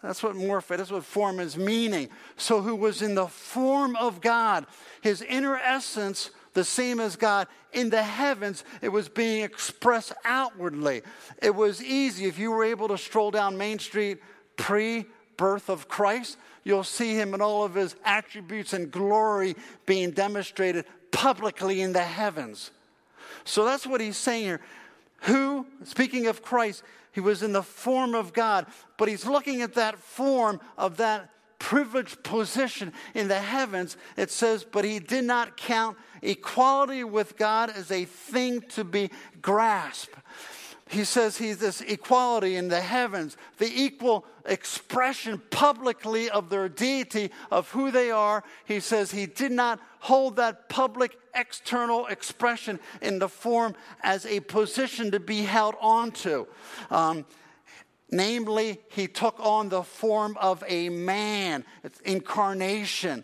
That's 0.03 0.23
what 0.23 0.35
morphe, 0.35 0.77
that's 0.77 0.91
what 0.91 1.05
form 1.05 1.41
is 1.41 1.59
meaning. 1.59 2.09
So, 2.37 2.63
who 2.63 2.75
was 2.75 3.03
in 3.03 3.15
the 3.15 3.27
form 3.27 3.97
of 3.97 4.21
God, 4.21 4.67
his 5.03 5.21
inner 5.21 5.57
essence, 5.57 6.31
the 6.55 6.65
same 6.65 7.01
as 7.01 7.17
God, 7.17 7.49
in 7.73 7.91
the 7.91 8.03
heavens, 8.03 8.65
it 8.81 8.89
was 8.89 9.09
being 9.09 9.45
expressed 9.45 10.13
outwardly. 10.25 11.03
It 11.43 11.55
was 11.55 11.83
easy. 11.83 12.27
If 12.27 12.39
you 12.39 12.51
were 12.51 12.65
able 12.65 12.89
to 12.89 12.99
stroll 12.99 13.31
down 13.31 13.59
Main 13.59 13.79
Street 13.79 14.19
pre 14.57 15.05
birth 15.37 15.69
of 15.69 15.87
Christ, 15.87 16.39
you'll 16.65 16.85
see 16.85 17.15
him 17.15 17.35
in 17.35 17.41
all 17.41 17.65
of 17.65 17.75
his 17.75 17.95
attributes 18.05 18.73
and 18.73 18.91
glory 18.91 19.55
being 19.87 20.11
demonstrated 20.11 20.87
publicly 21.13 21.83
in 21.83 21.93
the 21.93 22.03
heavens. 22.03 22.71
So 23.45 23.65
that's 23.65 23.87
what 23.87 24.01
he's 24.01 24.17
saying 24.17 24.45
here. 24.45 24.61
Who, 25.21 25.67
speaking 25.85 26.27
of 26.27 26.43
Christ, 26.43 26.83
he 27.13 27.21
was 27.21 27.43
in 27.43 27.53
the 27.53 27.63
form 27.63 28.15
of 28.15 28.33
God, 28.33 28.67
but 28.97 29.09
he's 29.09 29.27
looking 29.27 29.63
at 29.63 29.75
that 29.75 29.99
form 29.99 30.61
of 30.79 30.97
that 30.99 31.31
privileged 31.59 32.23
position 32.23 32.93
in 33.15 33.29
the 33.29 33.39
heavens. 33.39 33.97
It 34.17 34.31
says, 34.31 34.65
but 34.65 34.85
he 34.85 34.99
did 34.99 35.25
not 35.25 35.57
count 35.57 35.97
equality 36.23 37.05
with 37.05 37.37
God 37.37 37.71
as 37.71 37.91
a 37.91 38.05
thing 38.07 38.63
to 38.71 38.85
be 38.85 39.11
grasped. 39.43 40.15
He 40.91 41.05
says 41.05 41.39
he's 41.39 41.59
this 41.59 41.83
equality 41.83 42.57
in 42.57 42.67
the 42.67 42.81
heavens, 42.81 43.37
the 43.59 43.71
equal 43.73 44.25
expression 44.45 45.41
publicly 45.51 46.29
of 46.29 46.51
their 46.51 46.69
deity, 46.69 47.31
of 47.49 47.71
who 47.71 47.93
they 47.93 48.11
are. 48.11 48.43
He 48.65 48.81
says 48.81 49.13
he 49.13 49.27
did 49.27 49.53
not 49.53 49.79
hold 50.01 50.35
that 50.37 50.69
public 50.69 51.17
external 51.33 52.07
expression 52.07 52.81
in 53.01 53.21
the 53.21 53.29
form 53.29 53.77
as 54.03 54.27
a 54.27 54.41
position 54.41 55.13
to 55.13 55.21
be 55.21 55.43
held 55.43 55.77
onto. 55.81 56.47
Um, 56.91 57.25
namely, 58.11 58.81
he 58.89 59.07
took 59.07 59.39
on 59.39 59.69
the 59.69 59.85
form 59.85 60.37
of 60.41 60.65
a 60.67 60.89
man, 60.89 61.65
it's 61.85 62.01
incarnation. 62.01 63.23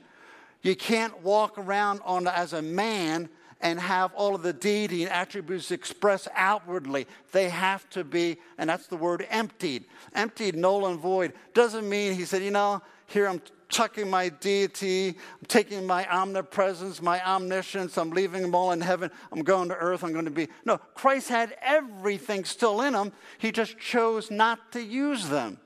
You 0.62 0.76
can't 0.76 1.20
walk 1.24 1.58
around 1.58 2.00
on, 2.04 2.28
as 2.28 2.52
a 2.52 2.62
man 2.62 3.28
and 3.60 3.80
have 3.80 4.12
all 4.14 4.34
of 4.34 4.42
the 4.42 4.52
deity 4.52 5.02
and 5.02 5.12
attributes 5.12 5.70
expressed 5.70 6.28
outwardly. 6.34 7.06
They 7.32 7.48
have 7.48 7.88
to 7.90 8.04
be, 8.04 8.36
and 8.58 8.68
that's 8.68 8.86
the 8.86 8.96
word 8.96 9.26
emptied. 9.30 9.84
Emptied, 10.14 10.56
null 10.56 10.86
and 10.86 11.00
void. 11.00 11.32
Doesn't 11.54 11.88
mean 11.88 12.14
he 12.14 12.24
said, 12.24 12.42
you 12.42 12.50
know, 12.50 12.82
here 13.06 13.26
I'm 13.26 13.40
chucking 13.68 14.08
my 14.08 14.28
deity, 14.28 15.08
I'm 15.08 15.46
taking 15.48 15.86
my 15.86 16.06
omnipresence, 16.08 17.02
my 17.02 17.24
omniscience, 17.26 17.98
I'm 17.98 18.10
leaving 18.10 18.42
them 18.42 18.54
all 18.54 18.72
in 18.72 18.80
heaven, 18.80 19.10
I'm 19.32 19.42
going 19.42 19.68
to 19.70 19.74
earth, 19.74 20.04
I'm 20.04 20.12
going 20.12 20.24
to 20.26 20.30
be. 20.30 20.48
No, 20.64 20.78
Christ 20.78 21.28
had 21.28 21.56
everything 21.62 22.44
still 22.44 22.80
in 22.82 22.94
him. 22.94 23.12
He 23.38 23.50
just 23.50 23.78
chose 23.78 24.30
not 24.30 24.72
to 24.72 24.82
use 24.82 25.28
them. 25.28 25.58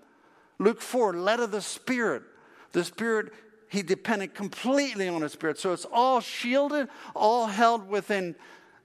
Luke 0.58 0.80
4, 0.80 1.14
led 1.14 1.40
of 1.40 1.50
the 1.50 1.60
Spirit. 1.60 2.22
The 2.72 2.84
Spirit 2.84 3.32
he 3.70 3.82
depended 3.82 4.34
completely 4.34 5.08
on 5.08 5.22
his 5.22 5.32
spirit. 5.32 5.56
So 5.56 5.72
it's 5.72 5.86
all 5.90 6.20
shielded, 6.20 6.88
all 7.14 7.46
held 7.46 7.88
within, 7.88 8.34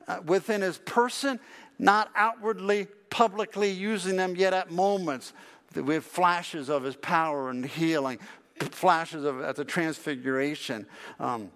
uh, 0.08 0.20
within 0.26 0.62
his 0.62 0.78
person, 0.78 1.40
not 1.80 2.12
outwardly, 2.16 2.88
publicly 3.10 3.72
using 3.72 4.16
them 4.16 4.36
yet 4.36 4.54
at 4.54 4.72
moments. 4.72 5.34
with 5.76 6.06
flashes 6.06 6.70
of 6.70 6.84
his 6.84 6.96
power 6.96 7.50
and 7.50 7.66
healing, 7.66 8.20
flashes 8.60 9.26
of 9.26 9.42
at 9.42 9.56
the 9.56 9.66
transfiguration. 9.66 10.86
Um, 11.20 11.52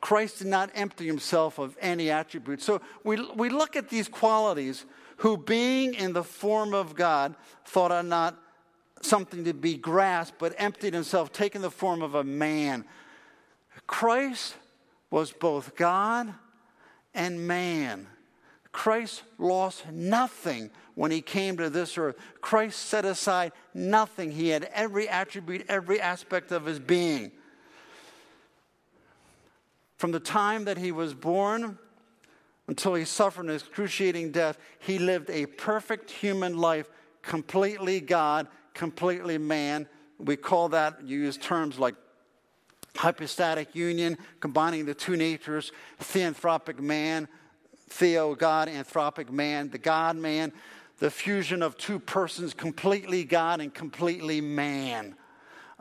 Christ 0.00 0.38
did 0.38 0.48
not 0.48 0.70
empty 0.74 1.06
himself 1.06 1.58
of 1.58 1.76
any 1.80 2.10
attribute. 2.10 2.60
So 2.60 2.82
we, 3.04 3.16
we 3.36 3.48
look 3.48 3.76
at 3.76 3.88
these 3.88 4.08
qualities 4.08 4.84
who, 5.18 5.36
being 5.36 5.94
in 5.94 6.12
the 6.12 6.24
form 6.24 6.74
of 6.74 6.96
God, 6.96 7.36
thought 7.64 7.92
are 7.92 8.02
not 8.02 8.36
something 9.04 9.44
to 9.44 9.54
be 9.54 9.76
grasped, 9.76 10.38
but 10.38 10.54
emptied 10.58 10.94
himself, 10.94 11.32
taking 11.32 11.60
the 11.60 11.70
form 11.70 12.02
of 12.02 12.14
a 12.14 12.24
man. 12.24 12.84
Christ 13.86 14.54
was 15.10 15.32
both 15.32 15.76
God 15.76 16.32
and 17.14 17.46
man. 17.46 18.06
Christ 18.72 19.22
lost 19.38 19.86
nothing 19.90 20.70
when 20.94 21.10
he 21.10 21.20
came 21.20 21.58
to 21.58 21.68
this 21.68 21.98
earth. 21.98 22.16
Christ 22.40 22.78
set 22.78 23.04
aside 23.04 23.52
nothing. 23.74 24.30
He 24.30 24.48
had 24.48 24.64
every 24.72 25.08
attribute, 25.08 25.66
every 25.68 26.00
aspect 26.00 26.52
of 26.52 26.64
his 26.64 26.78
being. 26.78 27.32
From 29.98 30.10
the 30.10 30.20
time 30.20 30.64
that 30.64 30.78
he 30.78 30.90
was 30.90 31.14
born 31.14 31.78
until 32.66 32.94
he 32.94 33.04
suffered 33.04 33.44
an 33.44 33.54
excruciating 33.54 34.32
death, 34.32 34.58
he 34.78 34.98
lived 34.98 35.28
a 35.30 35.46
perfect 35.46 36.10
human 36.10 36.56
life, 36.56 36.88
completely 37.20 38.00
God, 38.00 38.48
completely 38.74 39.38
man. 39.38 39.86
We 40.18 40.36
call 40.36 40.68
that, 40.70 41.04
you 41.04 41.20
use 41.20 41.36
terms 41.36 41.78
like 41.78 41.94
hypostatic 42.96 43.74
union, 43.74 44.18
combining 44.40 44.84
the 44.84 44.94
two 44.94 45.16
natures, 45.16 45.72
theanthropic 46.00 46.78
man, 46.78 47.28
theo 47.88 48.34
God, 48.34 48.68
anthropic 48.68 49.30
man, 49.30 49.70
the 49.70 49.78
God 49.78 50.16
man, 50.16 50.52
the 50.98 51.10
fusion 51.10 51.62
of 51.62 51.76
two 51.76 51.98
persons, 51.98 52.54
completely 52.54 53.24
God 53.24 53.60
and 53.60 53.72
completely 53.72 54.40
man. 54.40 55.16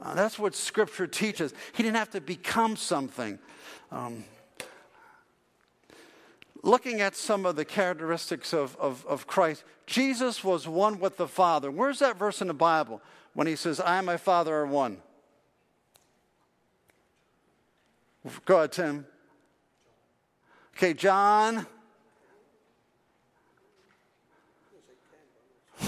Uh, 0.01 0.15
that's 0.15 0.39
what 0.39 0.55
Scripture 0.55 1.05
teaches. 1.05 1.53
He 1.73 1.83
didn't 1.83 1.97
have 1.97 2.09
to 2.11 2.21
become 2.21 2.75
something. 2.75 3.37
Um, 3.91 4.23
looking 6.63 7.01
at 7.01 7.15
some 7.15 7.45
of 7.45 7.55
the 7.55 7.65
characteristics 7.65 8.53
of, 8.53 8.75
of, 8.77 9.05
of 9.07 9.27
Christ, 9.27 9.63
Jesus 9.85 10.43
was 10.43 10.67
one 10.67 10.99
with 10.99 11.17
the 11.17 11.27
Father. 11.27 11.71
Where's 11.71 11.99
that 11.99 12.17
verse 12.17 12.41
in 12.41 12.47
the 12.47 12.53
Bible 12.53 13.01
when 13.33 13.47
he 13.47 13.55
says, 13.55 13.79
I 13.79 13.97
and 13.97 14.05
my 14.05 14.17
Father 14.17 14.55
are 14.55 14.65
one? 14.65 14.97
Go 18.45 18.57
ahead, 18.57 18.71
Tim. 18.71 19.05
Okay, 20.75 20.93
John. 20.93 21.65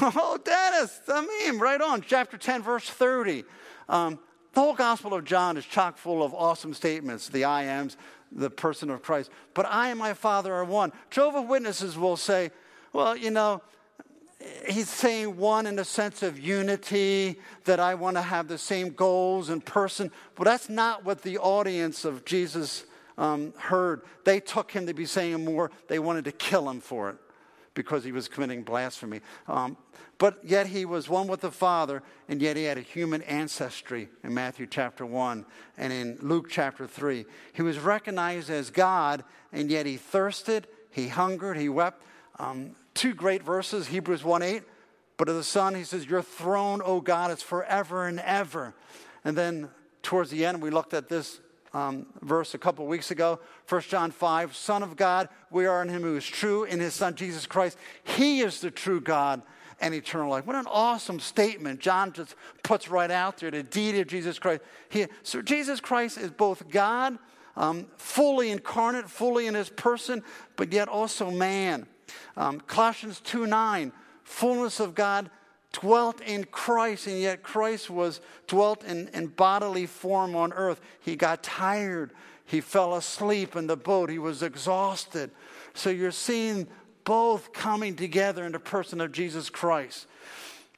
Oh, 0.02 0.40
Dennis, 0.44 1.02
I 1.08 1.22
mean, 1.22 1.60
right 1.60 1.80
on. 1.80 2.02
Chapter 2.02 2.36
10, 2.36 2.64
verse 2.64 2.90
30. 2.90 3.44
Um, 3.88 4.18
the 4.54 4.60
whole 4.60 4.74
Gospel 4.74 5.14
of 5.14 5.24
John 5.24 5.56
is 5.56 5.66
chock 5.66 5.98
full 5.98 6.24
of 6.24 6.34
awesome 6.34 6.74
statements, 6.74 7.30
the 7.30 7.44
I 7.44 7.64
ams, 7.64 7.96
the 8.36 8.50
person 8.50 8.90
of 8.90 9.02
Christ. 9.02 9.30
But 9.54 9.66
I 9.66 9.90
and 9.90 10.00
my 10.00 10.14
Father 10.14 10.54
are 10.54 10.66
one. 10.66 10.92
Jehovah 11.10 11.42
Witnesses 11.42 11.98
will 11.98 12.18
say, 12.18 12.52
well, 12.92 13.16
you 13.16 13.32
know, 13.32 13.62
he's 14.68 14.90
saying 14.90 15.38
one 15.38 15.66
in 15.68 15.76
the 15.76 15.86
sense 15.86 16.24
of 16.24 16.40
unity, 16.40 17.40
that 17.66 17.80
I 17.80 17.96
want 17.96 18.18
to 18.18 18.22
have 18.22 18.48
the 18.48 18.58
same 18.58 18.90
goals 18.90 19.50
in 19.50 19.62
person. 19.62 20.12
But 20.36 20.46
that's 20.46 20.70
not 20.70 21.06
what 21.06 21.22
the 21.22 21.38
audience 21.38 22.06
of 22.06 22.26
Jesus 22.26 22.86
um, 23.18 23.54
heard. 23.58 24.02
They 24.26 24.40
took 24.40 24.72
him 24.72 24.88
to 24.88 24.94
be 24.94 25.06
saying 25.06 25.46
more. 25.46 25.72
They 25.88 26.00
wanted 26.00 26.26
to 26.26 26.32
kill 26.32 26.70
him 26.70 26.82
for 26.82 27.10
it 27.12 27.18
because 27.74 28.04
he 28.04 28.12
was 28.12 28.28
committing 28.28 28.64
blasphemy. 28.64 29.22
Um, 29.48 29.78
but 30.18 30.40
yet 30.44 30.68
he 30.68 30.86
was 30.86 31.10
one 31.10 31.28
with 31.28 31.42
the 31.42 31.52
Father, 31.52 32.04
and 32.30 32.42
yet 32.42 32.56
he 32.56 32.64
had 32.64 32.78
a 32.78 32.82
human 32.82 33.22
ancestry 33.24 34.10
in 34.24 34.34
Matthew 34.34 34.68
chapter 34.68 35.06
1 35.06 35.46
and 35.78 35.94
in 35.94 36.18
Luke 36.22 36.48
chapter 36.50 36.88
3. 36.88 37.26
He 37.54 37.62
was 37.62 37.80
recognized 37.80 38.50
as 38.50 38.70
God, 38.70 39.24
and 39.52 39.70
yet 39.70 39.86
he 39.86 39.98
thirsted, 39.98 40.68
he 40.92 41.08
hungered, 41.08 41.58
he 41.58 41.70
wept. 41.70 42.04
Um, 42.40 42.76
two 42.94 43.14
great 43.14 43.44
verses, 43.44 43.88
Hebrews 43.88 44.24
1 44.24 44.42
8. 44.42 44.64
But 45.18 45.30
of 45.30 45.36
the 45.36 45.44
Son, 45.44 45.76
he 45.76 45.84
says, 45.84 46.06
Your 46.06 46.22
throne, 46.22 46.82
O 46.84 47.00
God, 47.00 47.32
is 47.32 47.42
forever 47.42 48.08
and 48.08 48.20
ever. 48.20 48.74
And 49.24 49.38
then 49.38 49.70
towards 50.02 50.32
the 50.32 50.46
end, 50.46 50.62
we 50.62 50.70
looked 50.70 50.94
at 50.94 51.08
this 51.08 51.40
um, 51.74 52.06
verse 52.22 52.54
a 52.54 52.58
couple 52.58 52.86
weeks 52.86 53.12
ago, 53.12 53.40
1 53.68 53.82
John 53.82 54.12
5, 54.12 54.56
Son 54.56 54.84
of 54.84 54.96
God, 54.96 55.30
we 55.50 55.66
are 55.66 55.82
in 55.82 55.90
him 55.90 56.04
who 56.04 56.16
is 56.16 56.26
true, 56.26 56.64
in 56.66 56.80
his 56.80 56.94
Son 56.94 57.16
Jesus 57.16 57.46
Christ. 57.46 57.78
He 58.04 58.42
is 58.42 58.62
the 58.62 58.72
true 58.72 59.02
God 59.02 59.42
and 59.80 59.94
eternal 59.94 60.30
life. 60.30 60.46
What 60.46 60.56
an 60.56 60.68
awesome 60.68 61.20
statement. 61.20 61.80
John 61.80 62.14
just 62.14 62.36
puts 62.62 62.90
right 62.90 63.10
out 63.10 63.38
there 63.38 63.52
the 63.52 63.64
deity 63.64 64.02
of 64.02 64.08
Jesus 64.08 64.40
Christ. 64.40 64.62
He, 64.90 65.08
so 65.24 65.42
Jesus 65.42 65.80
Christ 65.80 66.18
is 66.18 66.32
both 66.32 66.70
God, 66.70 67.18
um, 67.56 67.88
fully 67.98 68.52
incarnate, 68.52 69.10
fully 69.10 69.48
in 69.48 69.56
his 69.56 69.70
person, 69.70 70.24
but 70.56 70.72
yet 70.72 70.88
also 70.88 71.32
man. 71.32 71.88
Um, 72.38 72.60
Colossians 72.62 73.20
2 73.22 73.48
9, 73.48 73.92
fullness 74.24 74.80
of 74.80 74.96
God 74.96 75.30
dwelt 75.74 76.22
in 76.22 76.46
Christ, 76.46 77.08
and 77.08 77.20
yet 77.20 77.44
Christ 77.44 77.90
was 77.90 78.22
dwelt 78.48 78.84
in, 78.84 79.10
in 79.10 79.28
bodily 79.28 79.86
form 79.86 80.36
on 80.36 80.54
earth. 80.54 80.80
He 81.02 81.16
got 81.16 81.44
tired. 81.44 82.12
He 82.46 82.62
fell 82.62 82.96
asleep 82.96 83.56
in 83.56 83.68
the 83.68 83.76
boat. 83.76 84.10
He 84.10 84.20
was 84.20 84.44
exhausted. 84.44 85.32
So 85.74 85.90
you're 85.90 86.12
seeing 86.12 86.68
both 87.04 87.52
coming 87.52 87.96
together 87.96 88.46
in 88.46 88.52
the 88.54 88.60
person 88.60 89.02
of 89.02 89.12
Jesus 89.12 89.50
Christ. 89.50 90.08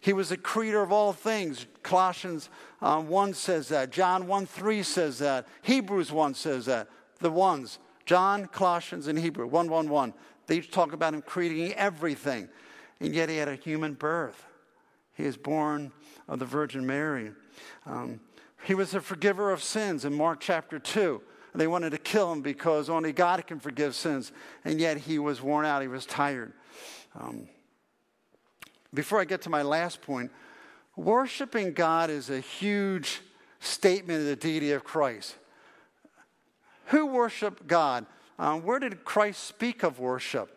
He 0.02 0.14
was 0.14 0.30
the 0.30 0.38
creator 0.38 0.82
of 0.82 0.92
all 0.92 1.14
things. 1.14 1.66
Colossians 1.84 2.50
uh, 2.82 3.02
1 3.02 3.34
says 3.34 3.70
that. 3.70 3.92
John 3.92 4.28
1 4.28 4.46
3 4.46 4.84
says 4.84 5.20
that. 5.20 5.48
Hebrews 5.64 6.12
1 6.12 6.36
says 6.36 6.66
that. 6.66 6.88
The 7.20 7.32
ones. 7.32 7.80
John, 8.06 8.48
Colossians, 8.48 9.08
and 9.08 9.18
Hebrew. 9.18 9.48
1 9.48 9.68
1 9.68 9.90
1. 9.90 10.14
They 10.48 10.62
talk 10.62 10.94
about 10.94 11.14
him 11.14 11.22
creating 11.24 11.74
everything. 11.74 12.50
And 13.00 13.14
yet 13.14 13.30
he 13.30 13.38
had 13.38 13.48
a 13.48 13.56
human 13.56 13.94
birth. 13.94 14.46
He 15.16 15.24
is 15.24 15.38
born 15.38 15.92
of 16.28 16.40
the 16.40 16.46
Virgin 16.46 16.86
Mary. 16.86 17.32
Um, 17.86 18.20
he 18.66 18.76
was 18.76 18.94
a 18.94 19.02
forgiver 19.02 19.52
of 19.52 19.64
sins 19.64 20.06
in 20.06 20.14
Mark 20.14 20.40
chapter 20.40 20.78
2. 20.78 21.22
They 21.56 21.68
wanted 21.68 21.92
to 21.92 21.98
kill 21.98 22.32
him 22.32 22.42
because 22.42 22.90
only 22.90 23.14
God 23.14 23.46
can 23.48 23.60
forgive 23.60 23.96
sins. 23.96 24.32
And 24.66 24.80
yet 24.80 24.98
he 24.98 25.20
was 25.20 25.42
worn 25.42 25.66
out, 25.66 25.82
he 25.82 25.88
was 25.88 26.06
tired. 26.06 26.52
Um, 27.20 27.48
before 28.94 29.22
I 29.22 29.26
get 29.26 29.42
to 29.44 29.50
my 29.50 29.62
last 29.62 30.02
point, 30.02 30.32
worshiping 30.96 31.74
God 31.74 32.10
is 32.10 32.30
a 32.30 32.40
huge 32.40 33.22
statement 33.60 34.22
of 34.22 34.26
the 34.26 34.36
deity 34.36 34.72
of 34.72 34.84
Christ. 34.84 35.36
Who 36.88 37.06
worshiped 37.06 37.68
God? 37.68 38.06
Um, 38.38 38.64
where 38.64 38.80
did 38.80 39.06
Christ 39.06 39.44
speak 39.44 39.84
of 39.84 40.00
worship? 40.00 40.55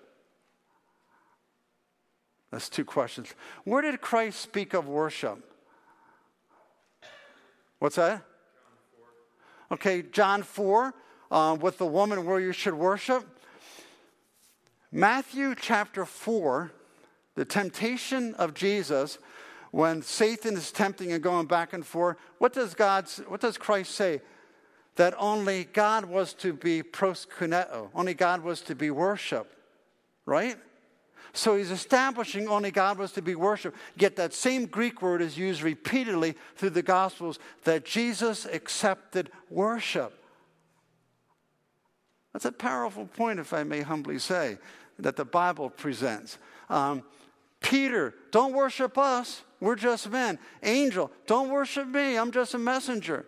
That's 2.51 2.69
two 2.69 2.85
questions. 2.85 3.35
Where 3.65 3.83
did 3.83 4.01
Christ 4.01 4.41
speak 4.41 4.75
of 4.75 4.89
worship? 4.89 5.39
What's 7.79 7.97
that? 7.97 8.25
Okay, 9.71 10.03
John 10.03 10.43
4, 10.43 10.95
uh, 11.31 11.57
with 11.61 11.79
the 11.79 11.87
woman 11.87 12.25
where 12.25 12.41
you 12.41 12.53
should 12.53 12.75
worship. 12.75 13.27
Matthew 14.91 15.55
chapter 15.55 16.07
4, 16.07 16.73
the 17.35 17.45
temptation 17.45 18.35
of 18.37 18.55
Jesus, 18.55 19.19
when 19.71 20.01
Satan 20.01 20.57
is 20.57 20.73
tempting 20.73 21.13
and 21.13 21.23
going 21.23 21.47
back 21.47 21.75
and 21.75 21.85
forth, 21.85 22.17
what 22.39 22.55
does, 22.55 22.75
God, 22.75 23.07
what 23.27 23.41
does 23.41 23.59
Christ 23.59 23.95
say? 23.95 24.23
That 24.97 25.15
only 25.19 25.65
God 25.65 26.07
was 26.07 26.33
to 26.35 26.55
be 26.55 26.83
proskuneo, 26.83 27.91
only 27.95 28.15
God 28.15 28.43
was 28.43 28.63
to 28.63 28.75
be 28.75 28.91
worshiped, 28.91 29.55
right? 30.25 30.57
So 31.33 31.57
he's 31.57 31.71
establishing 31.71 32.49
only 32.49 32.71
God 32.71 32.99
was 32.99 33.13
to 33.13 33.23
be 33.23 33.35
worshiped. 33.35 33.77
Yet 33.97 34.17
that 34.17 34.35
same 34.35 34.67
Greek 34.67 35.03
word 35.03 35.23
is 35.23 35.37
used 35.37 35.63
repeatedly 35.63 36.35
through 36.57 36.71
the 36.71 36.83
Gospels 36.83 37.39
that 37.65 37.85
Jesus 37.85 38.47
accepted 38.47 39.31
worship. 39.51 40.13
That's 42.33 42.45
a 42.45 42.53
powerful 42.53 43.07
point, 43.07 43.41
if 43.41 43.53
I 43.53 43.65
may 43.65 43.81
humbly 43.81 44.19
say, 44.19 44.59
that 44.99 45.17
the 45.17 45.25
Bible 45.25 45.71
presents. 45.71 46.39
Um, 46.69 47.03
Peter, 47.61 48.15
don't 48.31 48.53
worship 48.53 48.97
us. 48.97 49.43
We're 49.61 49.77
just 49.77 50.11
men. 50.11 50.39
Angel, 50.63 51.11
don't 51.27 51.51
worship 51.51 51.89
me. 51.89 52.17
I'm 52.17 52.31
just 52.31 52.55
a 52.55 52.59
messenger. 52.59 53.27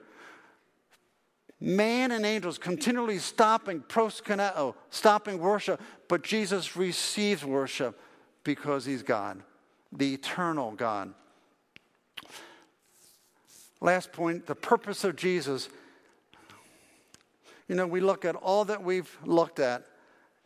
Man 1.61 2.11
and 2.11 2.25
angels 2.25 2.57
continually 2.57 3.19
stopping 3.19 3.81
proskuneo, 3.81 4.75
stopping 4.89 5.39
worship, 5.39 5.81
but 6.09 6.23
Jesus 6.23 6.75
receives 6.75 7.45
worship 7.45 8.01
because 8.45 8.87
he's 8.87 9.03
God, 9.03 9.43
the 9.93 10.15
eternal 10.15 10.73
God. 10.73 11.13
Last 13.83 14.13
point 14.13 14.47
the 14.47 14.55
purpose 14.55 15.05
of 15.05 15.17
Jesus. 15.17 15.69
You 17.69 17.77
know, 17.77 17.87
we 17.87 18.01
look 18.01 18.25
at 18.25 18.37
all 18.37 18.65
that 18.65 18.83
we've 18.83 19.17
looked 19.25 19.61
at 19.61 19.85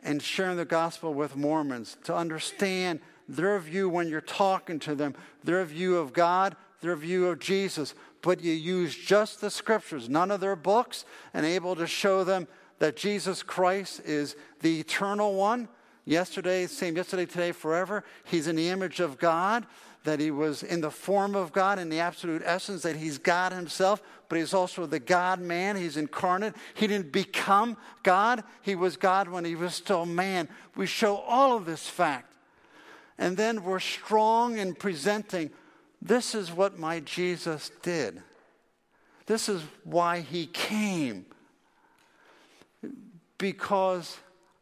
and 0.03 0.21
sharing 0.21 0.57
the 0.57 0.65
gospel 0.65 1.13
with 1.13 1.35
Mormons 1.35 1.97
to 2.03 2.15
understand 2.15 2.99
their 3.27 3.57
view 3.59 3.89
when 3.89 4.07
you're 4.07 4.21
talking 4.21 4.79
to 4.79 4.93
them, 4.95 5.15
their 5.43 5.63
view 5.65 5.97
of 5.97 6.13
God, 6.13 6.55
their 6.81 6.95
view 6.95 7.27
of 7.27 7.39
Jesus 7.39 7.95
but 8.25 8.43
you 8.43 8.53
use 8.53 8.95
just 8.95 9.39
the 9.39 9.51
scriptures, 9.51 10.09
none 10.09 10.31
of 10.31 10.39
their 10.39 10.55
books, 10.55 11.05
and 11.31 11.45
able 11.45 11.75
to 11.75 11.85
show 11.85 12.23
them 12.23 12.47
that 12.79 12.95
Jesus 12.95 13.43
Christ 13.43 14.01
is 14.03 14.35
the 14.61 14.79
eternal 14.79 15.35
one. 15.35 15.69
Yesterday, 16.05 16.65
same 16.65 16.95
yesterday, 16.95 17.27
today, 17.27 17.51
forever. 17.51 18.03
He's 18.23 18.47
in 18.47 18.55
the 18.55 18.69
image 18.69 18.99
of 18.99 19.19
God, 19.19 19.67
that 20.05 20.19
he 20.19 20.31
was 20.31 20.63
in 20.63 20.81
the 20.81 20.89
form 20.89 21.35
of 21.35 21.53
God, 21.53 21.77
in 21.77 21.89
the 21.89 21.99
absolute 21.99 22.41
essence, 22.43 22.81
that 22.81 22.95
he's 22.95 23.19
God 23.19 23.53
himself, 23.53 24.01
but 24.27 24.39
he's 24.39 24.55
also 24.55 24.87
the 24.87 24.99
God 24.99 25.39
man. 25.39 25.75
He's 25.75 25.95
incarnate. 25.95 26.55
He 26.73 26.87
didn't 26.87 27.11
become 27.11 27.77
God, 28.01 28.43
he 28.63 28.73
was 28.73 28.97
God 28.97 29.27
when 29.27 29.45
he 29.45 29.53
was 29.53 29.75
still 29.75 30.07
man. 30.07 30.49
We 30.75 30.87
show 30.87 31.17
all 31.17 31.55
of 31.55 31.67
this 31.67 31.87
fact. 31.87 32.33
And 33.19 33.37
then 33.37 33.63
we're 33.63 33.79
strong 33.79 34.57
in 34.57 34.73
presenting 34.73 35.51
this 36.05 36.35
is 36.35 36.51
what 36.51 36.77
my 36.77 36.99
Jesus 36.99 37.71
did. 37.81 38.21
This 39.25 39.49
is 39.49 39.63
why 39.83 40.19
he 40.19 40.45
came. 40.45 41.25
Because 43.39 44.17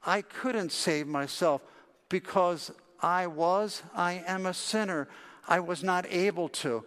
I 0.06 0.22
couldn't 0.22 0.72
save 0.72 1.06
myself 1.06 1.62
because 2.08 2.72
I 3.02 3.28
was, 3.28 3.84
I 3.94 4.24
am 4.26 4.46
a 4.46 4.54
sinner. 4.54 5.10
I 5.46 5.60
was 5.60 5.84
not 5.84 6.06
able 6.10 6.48
to. 6.50 6.86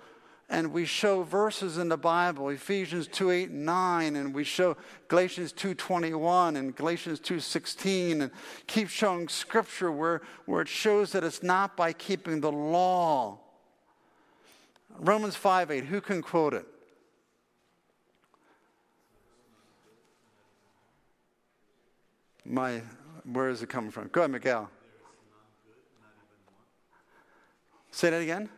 And 0.48 0.72
we 0.72 0.86
show 0.86 1.22
verses 1.22 1.76
in 1.76 1.90
the 1.90 1.98
Bible, 1.98 2.48
Ephesians 2.48 3.08
2 3.08 3.30
8 3.30 3.50
and 3.50 3.66
9, 3.66 4.16
and 4.16 4.32
we 4.32 4.44
show 4.44 4.76
Galatians 5.08 5.52
2 5.52 5.74
21 5.74 6.56
and 6.56 6.74
Galatians 6.74 7.20
2 7.20 7.40
16, 7.40 8.22
and 8.22 8.30
keep 8.66 8.88
showing 8.88 9.28
scripture 9.28 9.92
where, 9.92 10.22
where 10.46 10.62
it 10.62 10.68
shows 10.68 11.12
that 11.12 11.24
it's 11.24 11.42
not 11.42 11.76
by 11.76 11.92
keeping 11.92 12.40
the 12.40 12.52
law. 12.52 13.40
Romans 14.98 15.36
5 15.36 15.70
8, 15.70 15.84
who 15.84 16.00
can 16.00 16.22
quote 16.22 16.54
it? 16.54 16.66
My, 22.44 22.80
where 23.24 23.48
is 23.48 23.62
it 23.62 23.68
coming 23.68 23.90
from? 23.90 24.08
Go 24.08 24.20
ahead, 24.20 24.30
Miguel. 24.30 24.70
Say 27.90 28.10
that 28.10 28.22
again. 28.22 28.48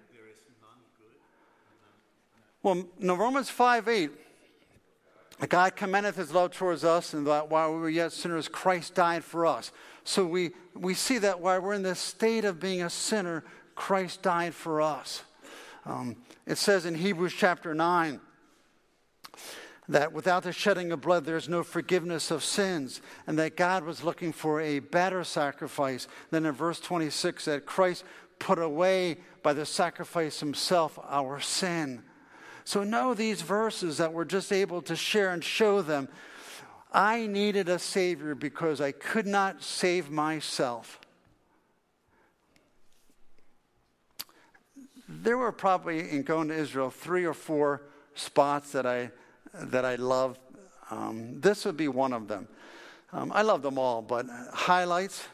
Well, 2.62 2.84
no, 2.99 3.14
Romans 3.14 3.49
5 3.49 3.89
8. 3.89 4.11
God 5.49 5.76
commendeth 5.76 6.16
his 6.16 6.32
love 6.32 6.51
towards 6.51 6.82
us, 6.82 7.14
and 7.14 7.26
that 7.28 7.49
while 7.49 7.72
we 7.72 7.78
were 7.78 7.89
yet 7.89 8.12
sinners, 8.12 8.49
Christ 8.49 8.95
died 8.95 9.22
for 9.22 9.47
us. 9.47 9.70
So 10.03 10.26
we, 10.26 10.51
we 10.74 10.95
see 10.95 11.18
that 11.18 11.41
while 11.41 11.61
we're 11.61 11.74
in 11.74 11.84
this 11.84 12.01
state 12.01 12.45
of 12.45 12.59
being 12.59 12.82
a 12.82 12.91
sinner, 12.91 13.45
Christ 13.76 14.22
died 14.22 14.55
for 14.55 14.82
us. 14.82 15.22
Um, 15.89 16.16
it 16.47 16.59
says 16.59 16.84
in 16.84 16.95
Hebrews 16.95 17.32
chapter 17.32 17.74
9 17.74 18.20
that 19.89 20.12
without 20.12 20.43
the 20.43 20.53
shedding 20.53 20.93
of 20.93 21.01
blood, 21.01 21.24
there's 21.24 21.49
no 21.49 21.62
forgiveness 21.62 22.30
of 22.30 22.45
sins, 22.45 23.01
and 23.26 23.39
that 23.39 23.57
God 23.57 23.84
was 23.84 24.05
looking 24.05 24.32
for 24.34 24.61
a 24.61 24.80
better 24.80 25.24
sacrifice 25.24 26.07
than 26.30 26.45
in 26.45 26.53
verse 26.53 26.78
26 26.78 27.47
that 27.47 27.64
Christ 27.64 28.05
put 28.39 28.59
away 28.59 29.16
by 29.43 29.55
the 29.55 29.64
sacrifice 29.64 30.41
himself 30.41 30.99
our 31.09 31.41
sin. 31.41 32.03
So, 32.64 32.84
know 32.84 33.14
these 33.14 33.41
verses 33.41 33.97
that 33.97 34.12
we're 34.12 34.26
just 34.26 34.53
able 34.53 34.82
to 34.82 34.95
share 34.95 35.30
and 35.30 35.43
show 35.43 35.80
them. 35.80 36.11
I 36.93 37.26
needed 37.26 37.70
a 37.70 37.78
Savior 37.78 38.34
because 38.34 38.82
I 38.82 38.93
could 38.93 39.26
not 39.26 39.62
save 39.62 40.11
myself. 40.11 41.01
There 45.21 45.37
were 45.37 45.51
probably, 45.51 46.11
in 46.11 46.23
going 46.23 46.49
to 46.49 46.55
Israel, 46.55 46.91
three 46.91 47.25
or 47.25 47.35
four 47.35 47.83
spots 48.14 48.71
that 48.73 48.87
I, 48.87 49.11
that 49.53 49.85
I 49.85 49.97
loved. 49.97 50.39
Um, 50.91 51.41
this 51.41 51.64
would 51.64 51.77
be 51.77 51.89
one 51.89 52.12
of 52.12 52.29
them. 52.29 52.47
Um, 53.12 53.33
I 53.35 53.43
love 53.43 53.62
them 53.62 53.79
all, 53.79 54.01
but 54.01 54.27
highlights, 54.53 55.27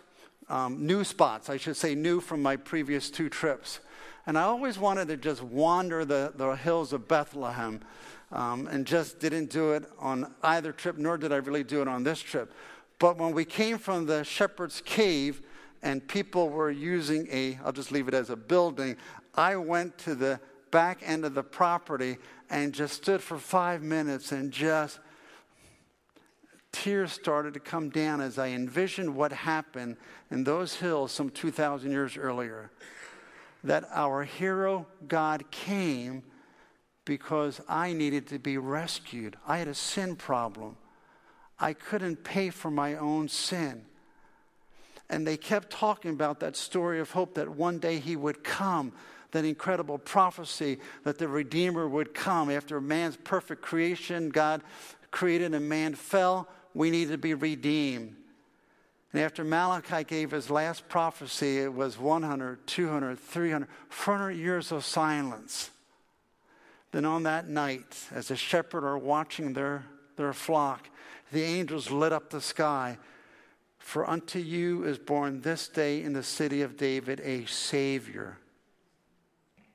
um, 0.49 0.87
new 0.87 1.05
spots, 1.05 1.51
I 1.51 1.59
should 1.59 1.77
say, 1.77 1.95
new 1.95 2.21
from 2.21 2.41
my 2.41 2.57
previous 2.57 3.11
two 3.11 3.29
trips. 3.29 3.81
And 4.27 4.39
I 4.39 4.43
always 4.43 4.79
wanted 4.79 5.09
to 5.09 5.19
just 5.19 5.43
wander 5.43 6.05
the, 6.07 6.33
the 6.35 6.53
hills 6.53 6.95
of 6.95 7.07
Bethlehem 7.07 7.81
um, 8.33 8.67
and 8.69 8.87
just 8.87 9.21
didn't 9.21 9.51
do 9.51 9.73
it 9.73 9.85
on 9.99 10.33
either 10.43 10.73
trip, 10.73 10.97
nor 10.97 11.19
did 11.19 11.31
I 11.31 11.37
really 11.37 11.65
do 11.65 11.83
it 11.83 11.89
on 11.89 12.05
this 12.05 12.21
trip. 12.21 12.53
But 12.99 13.19
when 13.19 13.35
we 13.35 13.45
came 13.45 13.77
from 13.77 14.07
the 14.07 14.25
shepherd's 14.25 14.81
cave 14.81 15.43
and 15.83 16.07
people 16.09 16.49
were 16.49 16.71
using 16.71 17.29
a, 17.31 17.59
I'll 17.63 17.73
just 17.73 17.93
leave 17.93 18.09
it 18.09 18.15
as 18.15 18.31
a 18.31 18.37
building, 18.37 18.97
I 19.37 19.57
went 19.57 19.99
to 19.99 20.15
the 20.15 20.41
back 20.71 21.01
end 21.03 21.25
of 21.25 21.35
the 21.35 21.43
property 21.43 22.19
and 22.51 22.73
just 22.73 22.95
stood 22.95 23.23
for 23.23 23.39
five 23.39 23.83
minutes 23.83 24.33
and 24.33 24.53
just 24.53 24.99
tears 26.73 27.13
started 27.13 27.55
to 27.55 27.61
come 27.61 27.89
down 27.89 28.21
as 28.21 28.39
I 28.39 28.49
envisioned 28.49 29.15
what 29.15 29.33
happened 29.33 29.97
in 30.31 30.45
those 30.45 30.75
hills 30.75 31.13
some 31.13 31.31
2,000 31.31 31.91
years 31.91 32.17
earlier 32.17 32.71
that 33.63 33.85
our 33.93 34.25
hero 34.25 34.87
God 35.09 35.51
came 35.51 36.23
because 37.05 37.61
I 37.69 37.93
needed 37.93 38.27
to 38.29 38.39
be 38.39 38.59
rescued. 38.59 39.37
I 39.47 39.59
had 39.59 39.69
a 39.69 39.75
sin 39.75 40.17
problem. 40.17 40.77
I 41.59 41.73
couldn't 41.73 42.25
pay 42.25 42.51
for 42.51 42.71
my 42.71 42.97
own 42.97 43.29
sin. 43.29 43.87
And 45.15 45.25
they 45.25 45.37
kept 45.37 45.71
talking 45.71 46.11
about 46.11 46.41
that 46.41 46.57
story 46.57 46.99
of 46.99 47.13
hope 47.13 47.35
that 47.35 47.49
one 47.49 47.79
day 47.79 48.01
he 48.01 48.17
would 48.17 48.43
come, 48.43 48.93
that 49.31 49.45
incredible 49.45 49.97
prophecy 49.97 50.81
that 51.05 51.19
the 51.19 51.29
Redeemer 51.29 51.87
would 51.89 52.15
come. 52.15 52.51
After 52.51 52.81
man's 52.81 53.17
perfect 53.17 53.63
creation, 53.63 54.31
God 54.31 54.61
created 55.13 55.55
and 55.55 55.69
man 55.69 55.95
fell. 55.95 56.49
We 56.75 56.91
needed 56.91 57.13
to 57.13 57.19
be 57.19 57.33
redeemed. 57.33 58.17
And 59.13 59.23
after 59.23 59.45
Malachi 59.45 60.03
gave 60.03 60.33
his 60.33 60.51
last 60.51 60.89
prophecy, 60.89 61.61
it 61.61 61.73
was 61.73 61.97
100, 61.97 62.67
200, 62.67 63.17
300, 63.17 63.69
400 63.91 64.33
years 64.33 64.73
of 64.73 64.85
silence. 64.85 65.71
Then 66.91 67.05
on 67.05 67.23
that 67.23 67.49
night, 67.49 68.09
as 68.13 68.27
the 68.27 68.37
shepherds 68.37 68.85
are 68.85 68.99
watching 68.99 69.53
their, 69.53 69.85
their 70.17 70.33
flock, 70.33 70.89
the 71.31 71.45
angels 71.45 71.93
lit 71.93 72.13
up 72.13 72.31
the 72.31 72.41
sky. 72.41 72.99
For 73.85 74.09
unto 74.09 74.39
you 74.39 74.85
is 74.85 74.99
born 74.99 75.43
this 75.43 75.69
day 75.69 76.03
in 76.03 76.15
the 76.15 76.23
city 76.23 76.63
of 76.63 76.79
David 76.79 77.21
a 77.21 77.45
Savior, 77.45 78.39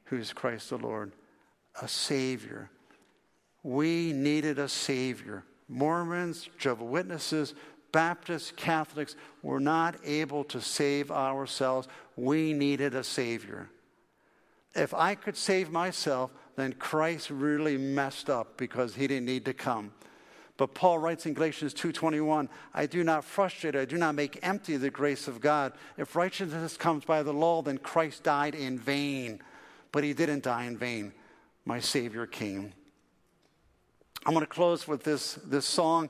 who 0.05 0.17
is 0.17 0.33
Christ 0.33 0.71
the 0.71 0.79
Lord. 0.79 1.11
A 1.79 1.87
Savior. 1.87 2.71
We 3.61 4.11
needed 4.11 4.57
a 4.57 4.67
Savior. 4.67 5.43
Mormons, 5.69 6.49
Jehovah 6.57 6.85
Witnesses, 6.85 7.53
Baptists, 7.91 8.51
Catholics 8.57 9.15
were 9.43 9.59
not 9.59 9.95
able 10.03 10.43
to 10.45 10.59
save 10.59 11.11
ourselves. 11.11 11.87
We 12.15 12.51
needed 12.51 12.95
a 12.95 13.03
Savior. 13.03 13.69
If 14.73 14.95
I 14.95 15.13
could 15.13 15.37
save 15.37 15.69
myself, 15.69 16.31
then 16.55 16.73
Christ 16.73 17.29
really 17.29 17.77
messed 17.77 18.27
up 18.27 18.57
because 18.57 18.95
he 18.95 19.05
didn't 19.05 19.27
need 19.27 19.45
to 19.45 19.53
come. 19.53 19.93
But 20.59 20.73
Paul 20.73 20.99
writes 20.99 21.25
in 21.25 21.33
Galatians 21.35 21.73
2:21, 21.73 22.49
I 22.73 22.85
do 22.85 23.01
not 23.01 23.23
frustrate, 23.23 23.77
I 23.77 23.85
do 23.85 23.97
not 23.97 24.13
make 24.13 24.37
empty 24.43 24.75
the 24.75 24.89
grace 24.89 25.29
of 25.29 25.39
God. 25.39 25.71
If 25.95 26.17
righteousness 26.17 26.75
comes 26.75 27.05
by 27.05 27.23
the 27.23 27.31
law, 27.31 27.61
then 27.61 27.77
Christ 27.77 28.23
died 28.23 28.55
in 28.55 28.77
vain. 28.77 29.41
But 29.93 30.03
he 30.03 30.11
didn't 30.13 30.43
die 30.43 30.65
in 30.65 30.77
vain. 30.77 31.13
My 31.63 31.79
Savior 31.79 32.27
came. 32.27 32.73
I'm 34.25 34.33
going 34.33 34.45
to 34.45 34.51
close 34.51 34.85
with 34.85 35.05
this, 35.05 35.35
this 35.45 35.65
song. 35.65 36.09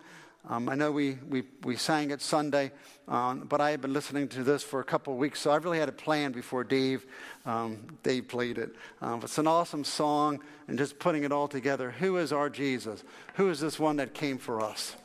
Um, 0.49 0.67
I 0.67 0.73
know 0.73 0.91
we, 0.91 1.19
we, 1.29 1.43
we 1.63 1.75
sang 1.75 2.09
it 2.09 2.19
Sunday, 2.19 2.71
um, 3.09 3.39
but 3.49 3.59
I 3.59 3.71
had 3.71 3.81
been 3.81 3.91
listening 3.91 4.27
to 4.29 4.43
this 4.43 4.61
for 4.61 4.79
a 4.79 4.83
couple 4.83 5.11
of 5.11 5.19
weeks, 5.19 5.41
so 5.41 5.49
I 5.49 5.55
really 5.57 5.79
had 5.79 5.89
a 5.89 5.93
plan 5.93 6.31
before 6.31 6.63
Dave, 6.63 7.07
um, 7.43 7.97
Dave 8.03 8.27
played 8.27 8.59
it. 8.59 8.75
Um, 9.01 9.21
it's 9.23 9.39
an 9.39 9.47
awesome 9.47 9.83
song, 9.83 10.39
and 10.67 10.77
just 10.77 10.99
putting 10.99 11.23
it 11.23 11.31
all 11.31 11.47
together. 11.47 11.89
Who 11.89 12.17
is 12.17 12.31
our 12.31 12.51
Jesus? 12.51 13.03
Who 13.33 13.49
is 13.49 13.59
this 13.59 13.79
one 13.79 13.95
that 13.95 14.13
came 14.13 14.37
for 14.37 14.61
us? 14.61 14.95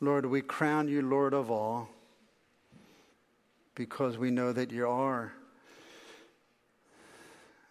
Lord, 0.00 0.26
we 0.26 0.42
crown 0.42 0.88
you 0.88 1.00
Lord 1.00 1.32
of 1.32 1.48
all 1.48 1.88
because 3.76 4.18
we 4.18 4.32
know 4.32 4.52
that 4.52 4.72
you 4.72 4.88
are. 4.88 5.32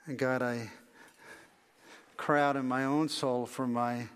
And 0.06 0.18
God, 0.18 0.42
I 0.42 0.72
cry 2.16 2.42
out 2.42 2.56
in 2.56 2.66
my 2.66 2.86
own 2.86 3.10
soul 3.10 3.46
for 3.46 3.68
my 3.68 4.08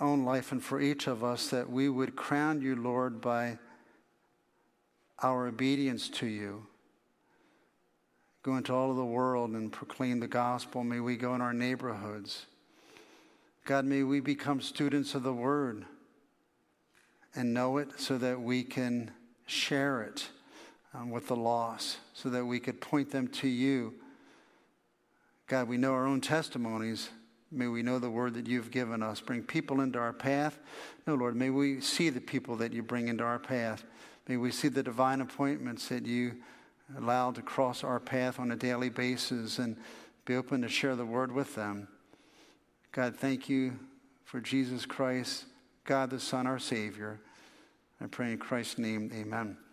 own 0.00 0.24
life 0.24 0.52
and 0.52 0.62
for 0.62 0.80
each 0.80 1.06
of 1.06 1.22
us 1.22 1.48
that 1.50 1.70
we 1.70 1.88
would 1.88 2.16
crown 2.16 2.60
you, 2.60 2.76
Lord, 2.76 3.20
by 3.20 3.58
our 5.22 5.46
obedience 5.46 6.08
to 6.10 6.26
you. 6.26 6.66
Go 8.42 8.56
into 8.56 8.74
all 8.74 8.90
of 8.90 8.96
the 8.96 9.04
world 9.04 9.50
and 9.50 9.72
proclaim 9.72 10.20
the 10.20 10.28
gospel. 10.28 10.84
May 10.84 11.00
we 11.00 11.16
go 11.16 11.34
in 11.34 11.40
our 11.40 11.54
neighborhoods. 11.54 12.46
God, 13.64 13.86
may 13.86 14.02
we 14.02 14.20
become 14.20 14.60
students 14.60 15.14
of 15.14 15.22
the 15.22 15.32
word 15.32 15.86
and 17.34 17.54
know 17.54 17.78
it 17.78 17.88
so 17.96 18.18
that 18.18 18.40
we 18.40 18.62
can 18.62 19.10
share 19.46 20.02
it 20.02 20.28
um, 20.92 21.10
with 21.10 21.26
the 21.28 21.36
lost, 21.36 21.98
so 22.12 22.28
that 22.28 22.44
we 22.44 22.60
could 22.60 22.80
point 22.80 23.10
them 23.10 23.28
to 23.28 23.48
you. 23.48 23.94
God, 25.46 25.68
we 25.68 25.78
know 25.78 25.92
our 25.92 26.06
own 26.06 26.20
testimonies. 26.20 27.08
May 27.54 27.68
we 27.68 27.82
know 27.82 27.98
the 27.98 28.10
word 28.10 28.34
that 28.34 28.48
you've 28.48 28.70
given 28.70 29.02
us. 29.02 29.20
Bring 29.20 29.42
people 29.42 29.80
into 29.80 29.98
our 29.98 30.12
path. 30.12 30.58
No, 31.06 31.14
Lord, 31.14 31.36
may 31.36 31.50
we 31.50 31.80
see 31.80 32.10
the 32.10 32.20
people 32.20 32.56
that 32.56 32.72
you 32.72 32.82
bring 32.82 33.08
into 33.08 33.22
our 33.22 33.38
path. 33.38 33.84
May 34.26 34.36
we 34.36 34.50
see 34.50 34.68
the 34.68 34.82
divine 34.82 35.20
appointments 35.20 35.88
that 35.88 36.04
you 36.04 36.36
allow 36.98 37.30
to 37.30 37.42
cross 37.42 37.84
our 37.84 38.00
path 38.00 38.40
on 38.40 38.50
a 38.50 38.56
daily 38.56 38.88
basis 38.88 39.58
and 39.58 39.76
be 40.24 40.34
open 40.34 40.62
to 40.62 40.68
share 40.68 40.96
the 40.96 41.06
word 41.06 41.30
with 41.30 41.54
them. 41.54 41.88
God, 42.92 43.16
thank 43.16 43.48
you 43.48 43.78
for 44.24 44.40
Jesus 44.40 44.86
Christ, 44.86 45.44
God 45.84 46.10
the 46.10 46.20
Son, 46.20 46.46
our 46.46 46.58
Savior. 46.58 47.20
I 48.00 48.06
pray 48.06 48.32
in 48.32 48.38
Christ's 48.38 48.78
name, 48.78 49.10
amen. 49.14 49.63